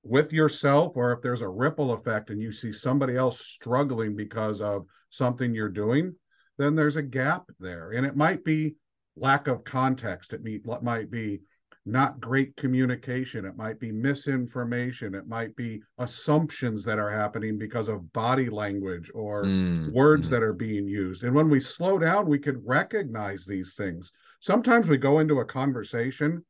with 0.04 0.34
yourself 0.34 0.94
or 0.96 1.12
if 1.14 1.22
there's 1.22 1.42
a 1.42 1.48
ripple 1.48 1.94
effect 1.94 2.30
and 2.30 2.42
you 2.42 2.52
see 2.52 2.74
somebody 2.74 3.16
else 3.16 3.40
struggling 3.40 4.16
because 4.16 4.62
of 4.62 4.86
something 5.10 5.54
you're 5.54 5.70
doing 5.70 6.14
then 6.58 6.76
there's 6.76 6.96
a 6.96 7.04
gap 7.04 7.50
there. 7.60 7.92
And 7.92 8.06
it 8.06 8.16
might 8.16 8.44
be 8.44 8.76
lack 9.16 9.48
of 9.48 9.64
context. 9.64 10.34
It 10.34 10.42
might 10.84 11.12
be 11.12 11.42
not 11.86 12.22
great 12.22 12.56
communication. 12.56 13.46
It 13.46 13.58
might 13.58 13.80
be 13.80 13.92
misinformation. 13.92 15.16
It 15.16 15.28
might 15.28 15.56
be 15.56 15.82
assumptions 15.98 16.86
that 16.86 17.00
are 17.00 17.10
happening 17.10 17.58
because 17.58 17.90
of 17.90 18.12
body 18.14 18.50
language 18.50 19.12
or 19.14 19.44
mm. 19.44 19.92
words 19.92 20.28
mm. 20.28 20.30
that 20.32 20.44
are 20.44 20.54
being 20.54 20.88
used. 20.88 21.24
And 21.24 21.36
when 21.36 21.50
we 21.50 21.60
slow 21.60 22.00
down 22.00 22.28
we 22.28 22.40
can 22.40 22.64
recognize 22.66 23.46
these 23.46 23.76
things. 23.76 24.12
Sometimes 24.40 24.88
we 24.88 24.98
go 24.98 25.20
into 25.20 25.40
a 25.40 25.46
conversation 25.46 26.46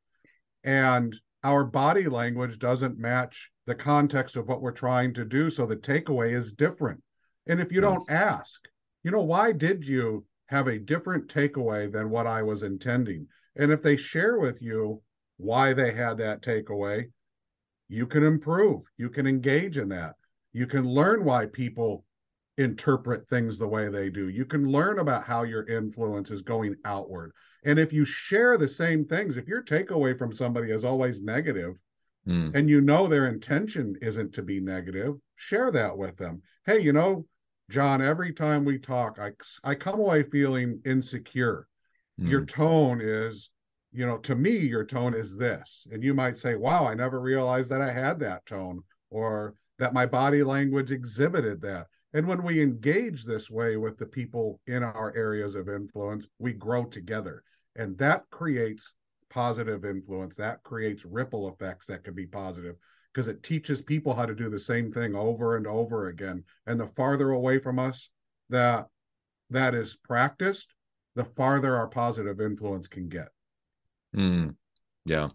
and 0.64 1.16
our 1.44 1.64
body 1.64 2.08
language 2.08 2.60
doesn't 2.60 2.98
match 2.98 3.50
the 3.66 3.76
context 3.76 4.36
of 4.36 4.48
what 4.48 4.62
we're 4.62 4.72
trying 4.72 5.14
to 5.14 5.26
do. 5.26 5.50
So 5.50 5.66
the 5.66 5.76
takeaway 5.76 6.36
is 6.36 6.54
different. 6.54 7.02
And 7.48 7.60
if 7.60 7.72
you 7.72 7.82
yes. 7.82 7.92
don't 7.92 8.10
ask, 8.10 8.62
you 9.04 9.12
know, 9.12 9.22
why 9.22 9.52
did 9.52 9.86
you 9.86 10.26
have 10.48 10.68
a 10.68 10.80
different 10.80 11.28
takeaway 11.28 11.92
than 11.92 12.10
what 12.10 12.28
I 12.28 12.42
was 12.44 12.64
intending? 12.64 13.28
And 13.56 13.72
if 13.72 13.82
they 13.82 13.98
share 13.98 14.40
with 14.40 14.62
you 14.62 15.02
why 15.38 15.74
they 15.74 15.94
had 15.94 16.18
that 16.18 16.42
takeaway, 16.42 17.06
you 17.90 18.08
can 18.08 18.24
improve. 18.24 18.82
You 18.98 19.10
can 19.10 19.28
engage 19.28 19.78
in 19.78 19.90
that. 19.90 20.16
You 20.54 20.68
can 20.68 20.88
learn 20.88 21.26
why 21.26 21.48
people 21.48 22.06
interpret 22.58 23.28
things 23.28 23.58
the 23.58 23.68
way 23.68 23.90
they 23.90 24.10
do. 24.10 24.30
You 24.30 24.46
can 24.46 24.72
learn 24.72 25.00
about 25.00 25.26
how 25.26 25.44
your 25.44 25.68
influence 25.68 26.30
is 26.30 26.42
going 26.42 26.76
outward. 26.86 27.32
And 27.66 27.80
if 27.80 27.92
you 27.92 28.06
share 28.06 28.58
the 28.58 28.70
same 28.70 29.06
things, 29.06 29.38
if 29.38 29.48
your 29.48 29.64
takeaway 29.64 30.18
from 30.18 30.34
somebody 30.34 30.72
is 30.72 30.84
always 30.84 31.22
negative, 31.22 31.76
mm. 32.28 32.54
and 32.54 32.70
you 32.70 32.82
know 32.82 33.08
their 33.08 33.28
intention 33.28 33.96
isn't 34.02 34.34
to 34.34 34.42
be 34.42 34.60
negative, 34.60 35.16
share 35.36 35.72
that 35.72 35.98
with 35.98 36.18
them. 36.18 36.42
Hey, 36.66 36.80
you 36.80 36.94
know, 36.94 37.26
John, 37.70 38.02
every 38.02 38.34
time 38.34 38.66
we 38.66 38.78
talk, 38.78 39.18
I, 39.20 39.32
I 39.64 39.76
come 39.76 40.00
away 40.00 40.24
feeling 40.24 40.82
insecure. 40.86 41.68
Mm. 42.22 42.30
Your 42.30 42.46
tone 42.46 43.02
is, 43.02 43.50
you 43.92 44.06
know, 44.06 44.18
to 44.20 44.36
me, 44.36 44.58
your 44.58 44.86
tone 44.86 45.16
is 45.16 45.36
this. 45.38 45.88
And 45.92 46.04
you 46.04 46.14
might 46.14 46.38
say, 46.38 46.56
wow, 46.56 46.86
I 46.86 46.94
never 46.94 47.20
realized 47.20 47.70
that 47.70 47.82
I 47.82 47.92
had 47.92 48.20
that 48.20 48.46
tone 48.46 48.82
or 49.10 49.56
that 49.80 49.94
my 49.94 50.06
body 50.06 50.44
language 50.44 50.92
exhibited 50.92 51.62
that. 51.62 51.88
And 52.14 52.28
when 52.28 52.44
we 52.44 52.62
engage 52.62 53.24
this 53.24 53.50
way 53.50 53.76
with 53.76 53.98
the 53.98 54.06
people 54.06 54.60
in 54.68 54.84
our 54.84 55.14
areas 55.16 55.56
of 55.56 55.68
influence, 55.68 56.26
we 56.38 56.54
grow 56.54 56.86
together. 56.86 57.44
And 57.76 57.98
that 57.98 58.24
creates 58.30 58.94
positive 59.30 59.84
influence. 59.84 60.36
That 60.36 60.62
creates 60.64 61.06
ripple 61.06 61.50
effects 61.50 61.88
that 61.88 62.04
can 62.04 62.14
be 62.14 62.28
positive 62.28 62.76
because 63.12 63.28
it 63.28 63.42
teaches 63.42 63.82
people 63.82 64.14
how 64.14 64.26
to 64.26 64.36
do 64.36 64.50
the 64.50 64.60
same 64.60 64.92
thing 64.92 65.16
over 65.16 65.58
and 65.58 65.66
over 65.66 66.10
again. 66.10 66.44
And 66.68 66.80
the 66.80 66.92
farther 66.96 67.32
away 67.32 67.60
from 67.60 67.80
us 67.80 68.10
that 68.50 68.88
that 69.50 69.74
is 69.74 69.98
practiced, 70.04 70.68
the 71.16 71.26
farther 71.26 71.76
our 71.76 71.88
positive 71.88 72.42
influence 72.42 72.88
can 72.88 73.10
get. 73.10 73.30
Mm, 74.16 74.56
yeah. 75.06 75.30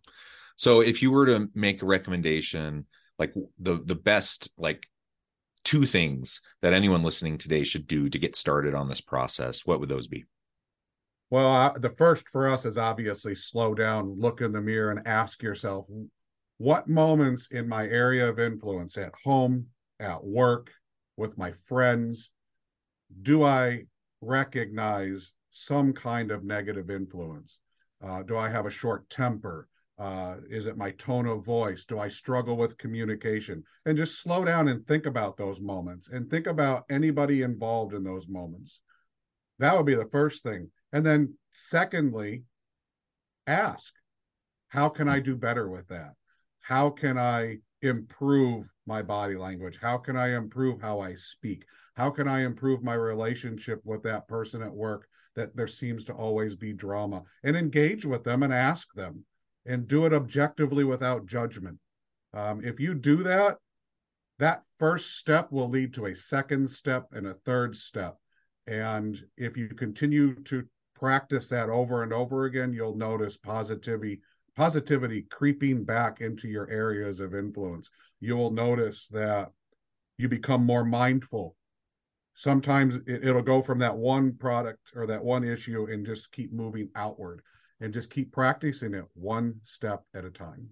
So 0.57 0.81
if 0.81 1.03
you 1.03 1.11
were 1.11 1.27
to 1.27 1.49
make 1.55 1.83
a 1.83 1.87
recommendation, 1.87 2.87
like 3.19 3.35
the 3.59 3.81
the 3.85 3.95
best 3.95 4.51
like 4.57 4.87
two 5.69 5.85
things 5.85 6.41
that 6.63 6.73
anyone 6.73 7.03
listening 7.03 7.37
today 7.37 7.63
should 7.63 7.87
do 7.87 8.09
to 8.09 8.19
get 8.19 8.35
started 8.35 8.75
on 8.75 8.89
this 8.89 9.03
process, 9.03 9.67
what 9.67 9.81
would 9.81 9.91
those 9.91 10.07
be? 10.07 10.25
Well, 11.29 11.77
the 11.79 11.91
first 11.91 12.27
for 12.33 12.49
us 12.49 12.65
is 12.65 12.79
obviously 12.79 13.35
slow 13.35 13.75
down, 13.75 14.19
look 14.19 14.41
in 14.41 14.51
the 14.51 14.63
mirror, 14.63 14.91
and 14.91 15.07
ask 15.07 15.43
yourself 15.43 15.85
what 16.57 16.89
moments 16.89 17.49
in 17.51 17.69
my 17.69 17.85
area 17.87 18.27
of 18.27 18.39
influence 18.39 18.97
at 18.97 19.13
home, 19.23 19.67
at 20.01 20.25
work, 20.25 20.71
with 21.19 21.37
my 21.37 21.53
friends, 21.67 22.31
do 23.21 23.45
I 23.45 23.83
recognize 24.23 25.33
some 25.51 25.93
kind 25.93 26.31
of 26.31 26.45
negative 26.45 26.89
influence? 26.89 27.59
Uh, 28.03 28.23
do 28.23 28.39
I 28.39 28.49
have 28.49 28.65
a 28.65 28.71
short 28.71 29.11
temper? 29.11 29.69
Uh, 29.99 30.37
is 30.49 30.67
it 30.67 30.77
my 30.77 30.93
tone 30.93 31.27
of 31.27 31.45
voice? 31.45 31.85
Do 31.85 31.99
I 31.99 32.09
struggle 32.09 32.57
with 32.57 32.79
communication? 32.79 33.65
And 33.85 33.97
just 33.97 34.23
slow 34.23 34.45
down 34.45 34.69
and 34.69 34.87
think 34.87 35.07
about 35.07 35.37
those 35.37 35.61
moments 35.61 36.09
and 36.09 36.31
think 36.31 36.47
about 36.47 36.85
anybody 36.89 37.43
involved 37.43 37.95
in 37.95 38.05
those 38.05 38.29
moments. 38.29 38.81
That 39.59 39.77
would 39.77 39.87
be 39.87 39.97
the 39.97 40.09
first 40.13 40.45
thing. 40.45 40.71
And 40.93 41.05
then, 41.05 41.35
secondly, 41.53 42.45
ask, 43.49 43.93
how 44.69 44.89
can 44.89 45.09
I 45.09 45.19
do 45.19 45.35
better 45.35 45.69
with 45.69 45.89
that? 45.89 46.15
How 46.61 46.91
can 46.91 47.19
I 47.19 47.59
improve 47.83 48.71
my 48.87 49.03
body 49.03 49.37
language? 49.37 49.79
How 49.81 49.99
can 49.99 50.17
I 50.17 50.37
improve 50.37 50.81
how 50.81 51.01
I 51.01 51.15
speak? 51.15 51.65
How 51.95 52.11
can 52.11 52.29
I 52.29 52.45
improve 52.45 52.85
my 52.85 52.95
relationship 52.95 53.81
with 53.85 54.05
that 54.05 54.29
person 54.29 54.63
at 54.63 54.73
work 54.73 55.09
that 55.35 55.57
there 55.57 55.67
seems 55.67 56.05
to 56.05 56.13
always 56.13 56.55
be 56.55 56.73
drama? 56.73 57.25
And 57.43 57.57
engage 57.57 58.05
with 58.05 58.23
them 58.23 58.45
and 58.45 58.53
ask 58.53 58.87
them 58.95 59.25
and 59.69 59.87
do 59.87 60.07
it 60.07 60.15
objectively 60.15 60.83
without 60.83 61.27
judgment. 61.27 61.79
Um, 62.33 62.65
if 62.65 62.81
you 62.81 62.95
do 62.95 63.23
that, 63.25 63.59
that 64.39 64.63
first 64.79 65.19
step 65.19 65.53
will 65.53 65.69
lead 65.69 65.95
to 65.95 66.07
a 66.07 66.17
second 66.17 66.71
step 66.71 67.09
and 67.13 67.27
a 67.27 67.35
third 67.45 67.77
step. 67.77 68.17
And 68.67 69.23
if 69.37 69.57
you 69.57 69.69
continue 69.69 70.35
to 70.45 70.65
practice 70.95 71.49
that 71.49 71.69
over 71.69 72.03
and 72.03 72.13
over 72.13 72.47
again, 72.47 72.73
you'll 72.73 72.97
notice 72.97 73.37
positivity 73.37 74.21
positivity 74.57 75.25
creeping 75.31 75.85
back 75.85 76.21
into 76.21 76.49
your 76.49 76.69
areas 76.69 77.21
of 77.21 77.33
influence. 77.33 77.89
You'll 78.19 78.51
notice 78.51 79.07
that 79.13 79.53
you 80.17 80.29
become 80.29 80.67
more 80.67 80.85
mindful. 80.85 81.55
Sometimes 82.35 82.97
it, 83.07 83.25
it'll 83.25 83.43
go 83.43 83.63
from 83.63 83.79
that 83.79 83.97
one 83.97 84.33
product 84.33 84.81
or 84.97 85.07
that 85.07 85.23
one 85.23 85.45
issue 85.45 85.87
and 85.89 86.05
just 86.05 86.33
keep 86.33 86.53
moving 86.53 86.89
outward 86.97 87.43
and 87.81 87.93
just 87.93 88.11
keep 88.11 88.33
practicing 88.33 88.95
it 88.95 89.05
one 89.15 89.61
step 89.65 90.03
at 90.15 90.25
a 90.25 90.31
time. 90.31 90.69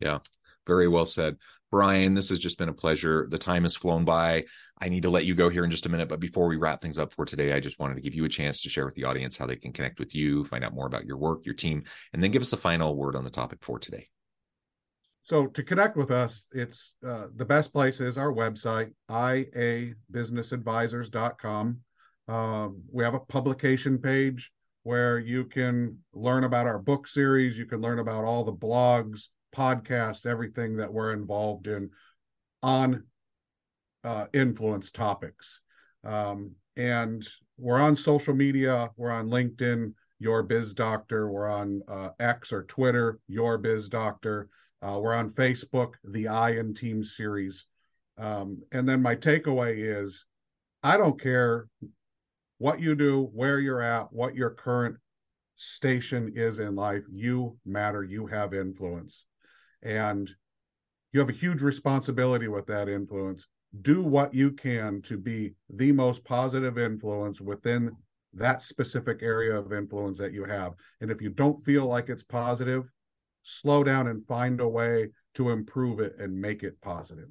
Yeah. 0.00 0.18
Very 0.66 0.88
well 0.88 1.06
said. 1.06 1.36
Brian, 1.70 2.14
this 2.14 2.28
has 2.28 2.38
just 2.38 2.58
been 2.58 2.68
a 2.68 2.74
pleasure. 2.74 3.26
The 3.30 3.38
time 3.38 3.62
has 3.62 3.76
flown 3.76 4.04
by. 4.04 4.44
I 4.80 4.88
need 4.88 5.04
to 5.04 5.10
let 5.10 5.24
you 5.24 5.34
go 5.34 5.48
here 5.48 5.64
in 5.64 5.70
just 5.70 5.86
a 5.86 5.88
minute. 5.88 6.08
But 6.08 6.20
before 6.20 6.48
we 6.48 6.56
wrap 6.56 6.82
things 6.82 6.98
up 6.98 7.14
for 7.14 7.24
today, 7.24 7.52
I 7.52 7.60
just 7.60 7.78
wanted 7.78 7.94
to 7.94 8.02
give 8.02 8.14
you 8.14 8.24
a 8.24 8.28
chance 8.28 8.60
to 8.62 8.68
share 8.68 8.84
with 8.84 8.94
the 8.94 9.04
audience 9.04 9.36
how 9.36 9.46
they 9.46 9.56
can 9.56 9.72
connect 9.72 9.98
with 9.98 10.14
you, 10.14 10.44
find 10.44 10.64
out 10.64 10.74
more 10.74 10.86
about 10.86 11.06
your 11.06 11.16
work, 11.16 11.46
your 11.46 11.54
team, 11.54 11.84
and 12.12 12.22
then 12.22 12.30
give 12.30 12.42
us 12.42 12.52
a 12.52 12.56
final 12.56 12.94
word 12.94 13.16
on 13.16 13.24
the 13.24 13.30
topic 13.30 13.60
for 13.62 13.78
today. 13.78 14.08
So 15.22 15.46
to 15.46 15.62
connect 15.62 15.96
with 15.96 16.10
us, 16.10 16.46
it's 16.52 16.94
uh, 17.06 17.26
the 17.36 17.44
best 17.44 17.72
place 17.72 18.00
is 18.00 18.18
our 18.18 18.32
website, 18.32 18.92
iabusinessadvisors.com. 19.10 21.78
Um, 22.28 22.82
we 22.92 23.04
have 23.04 23.14
a 23.14 23.20
publication 23.20 23.98
page 23.98 24.52
where 24.82 25.18
you 25.18 25.44
can 25.44 25.98
learn 26.14 26.44
about 26.44 26.66
our 26.66 26.78
book 26.78 27.06
series. 27.06 27.58
You 27.58 27.66
can 27.66 27.80
learn 27.80 27.98
about 27.98 28.24
all 28.24 28.44
the 28.44 28.52
blogs, 28.52 29.26
podcasts, 29.54 30.26
everything 30.26 30.76
that 30.76 30.92
we're 30.92 31.12
involved 31.12 31.66
in 31.66 31.90
on 32.62 33.04
uh, 34.04 34.26
influence 34.32 34.90
topics. 34.90 35.60
Um, 36.04 36.52
and 36.76 37.28
we're 37.58 37.80
on 37.80 37.96
social 37.96 38.34
media. 38.34 38.90
We're 38.96 39.10
on 39.10 39.28
LinkedIn, 39.28 39.92
Your 40.18 40.42
Biz 40.42 40.72
Doctor. 40.72 41.30
We're 41.30 41.48
on 41.48 41.82
uh, 41.88 42.10
X 42.18 42.52
or 42.52 42.62
Twitter, 42.64 43.20
Your 43.28 43.58
Biz 43.58 43.88
Doctor. 43.88 44.48
Uh, 44.82 44.98
we're 44.98 45.14
on 45.14 45.30
Facebook, 45.30 45.94
the 46.04 46.28
I 46.28 46.50
and 46.52 46.74
Team 46.74 47.04
series. 47.04 47.66
Um, 48.16 48.62
and 48.72 48.88
then 48.88 49.02
my 49.02 49.14
takeaway 49.14 49.74
is 49.76 50.24
I 50.82 50.96
don't 50.96 51.20
care 51.20 51.68
what 52.60 52.78
you 52.78 52.94
do, 52.94 53.30
where 53.32 53.58
you're 53.58 53.80
at, 53.80 54.12
what 54.12 54.34
your 54.34 54.50
current 54.50 54.94
station 55.56 56.30
is 56.36 56.58
in 56.58 56.76
life. 56.76 57.02
You 57.10 57.56
matter. 57.64 58.04
You 58.04 58.26
have 58.26 58.52
influence 58.52 59.24
and 59.82 60.30
you 61.12 61.20
have 61.20 61.30
a 61.30 61.32
huge 61.32 61.62
responsibility 61.62 62.48
with 62.48 62.66
that 62.66 62.86
influence. 62.86 63.46
Do 63.80 64.02
what 64.02 64.34
you 64.34 64.50
can 64.50 65.00
to 65.02 65.16
be 65.16 65.54
the 65.70 65.90
most 65.90 66.22
positive 66.22 66.76
influence 66.76 67.40
within 67.40 67.96
that 68.34 68.62
specific 68.62 69.20
area 69.22 69.56
of 69.56 69.72
influence 69.72 70.18
that 70.18 70.34
you 70.34 70.44
have. 70.44 70.74
And 71.00 71.10
if 71.10 71.22
you 71.22 71.30
don't 71.30 71.64
feel 71.64 71.86
like 71.86 72.10
it's 72.10 72.24
positive, 72.24 72.84
slow 73.42 73.82
down 73.82 74.06
and 74.06 74.26
find 74.26 74.60
a 74.60 74.68
way 74.68 75.08
to 75.36 75.48
improve 75.48 75.98
it 75.98 76.14
and 76.18 76.38
make 76.38 76.62
it 76.62 76.78
positive. 76.82 77.28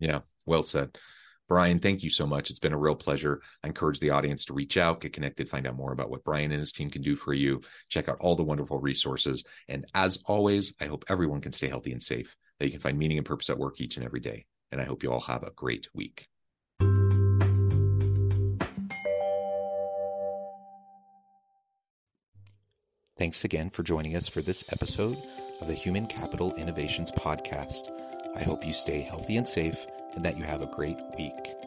Yeah, 0.00 0.20
well 0.44 0.62
said. 0.62 0.98
Brian, 1.46 1.78
thank 1.78 2.02
you 2.02 2.10
so 2.10 2.26
much. 2.26 2.48
It's 2.50 2.58
been 2.58 2.72
a 2.72 2.78
real 2.78 2.96
pleasure. 2.96 3.42
I 3.62 3.66
encourage 3.66 4.00
the 4.00 4.10
audience 4.10 4.46
to 4.46 4.54
reach 4.54 4.76
out, 4.76 5.00
get 5.00 5.12
connected, 5.12 5.48
find 5.48 5.66
out 5.66 5.76
more 5.76 5.92
about 5.92 6.10
what 6.10 6.24
Brian 6.24 6.50
and 6.52 6.60
his 6.60 6.72
team 6.72 6.90
can 6.90 7.02
do 7.02 7.16
for 7.16 7.34
you. 7.34 7.60
Check 7.90 8.08
out 8.08 8.16
all 8.20 8.34
the 8.34 8.42
wonderful 8.42 8.80
resources. 8.80 9.44
And 9.68 9.84
as 9.94 10.18
always, 10.24 10.74
I 10.80 10.86
hope 10.86 11.04
everyone 11.08 11.42
can 11.42 11.52
stay 11.52 11.68
healthy 11.68 11.92
and 11.92 12.02
safe, 12.02 12.34
that 12.58 12.66
you 12.66 12.72
can 12.72 12.80
find 12.80 12.98
meaning 12.98 13.18
and 13.18 13.26
purpose 13.26 13.50
at 13.50 13.58
work 13.58 13.80
each 13.80 13.96
and 13.96 14.06
every 14.06 14.20
day. 14.20 14.46
And 14.72 14.80
I 14.80 14.84
hope 14.84 15.02
you 15.02 15.12
all 15.12 15.20
have 15.20 15.42
a 15.42 15.50
great 15.50 15.88
week. 15.92 16.28
Thanks 23.16 23.44
again 23.44 23.70
for 23.70 23.82
joining 23.82 24.16
us 24.16 24.28
for 24.28 24.42
this 24.42 24.64
episode 24.72 25.16
of 25.60 25.68
the 25.68 25.74
Human 25.74 26.06
Capital 26.06 26.54
Innovations 26.56 27.12
Podcast. 27.12 27.88
I 28.34 28.42
hope 28.42 28.66
you 28.66 28.72
stay 28.72 29.02
healthy 29.02 29.36
and 29.36 29.46
safe 29.46 29.86
and 30.14 30.24
that 30.24 30.36
you 30.36 30.44
have 30.44 30.62
a 30.62 30.66
great 30.66 30.98
week. 31.16 31.63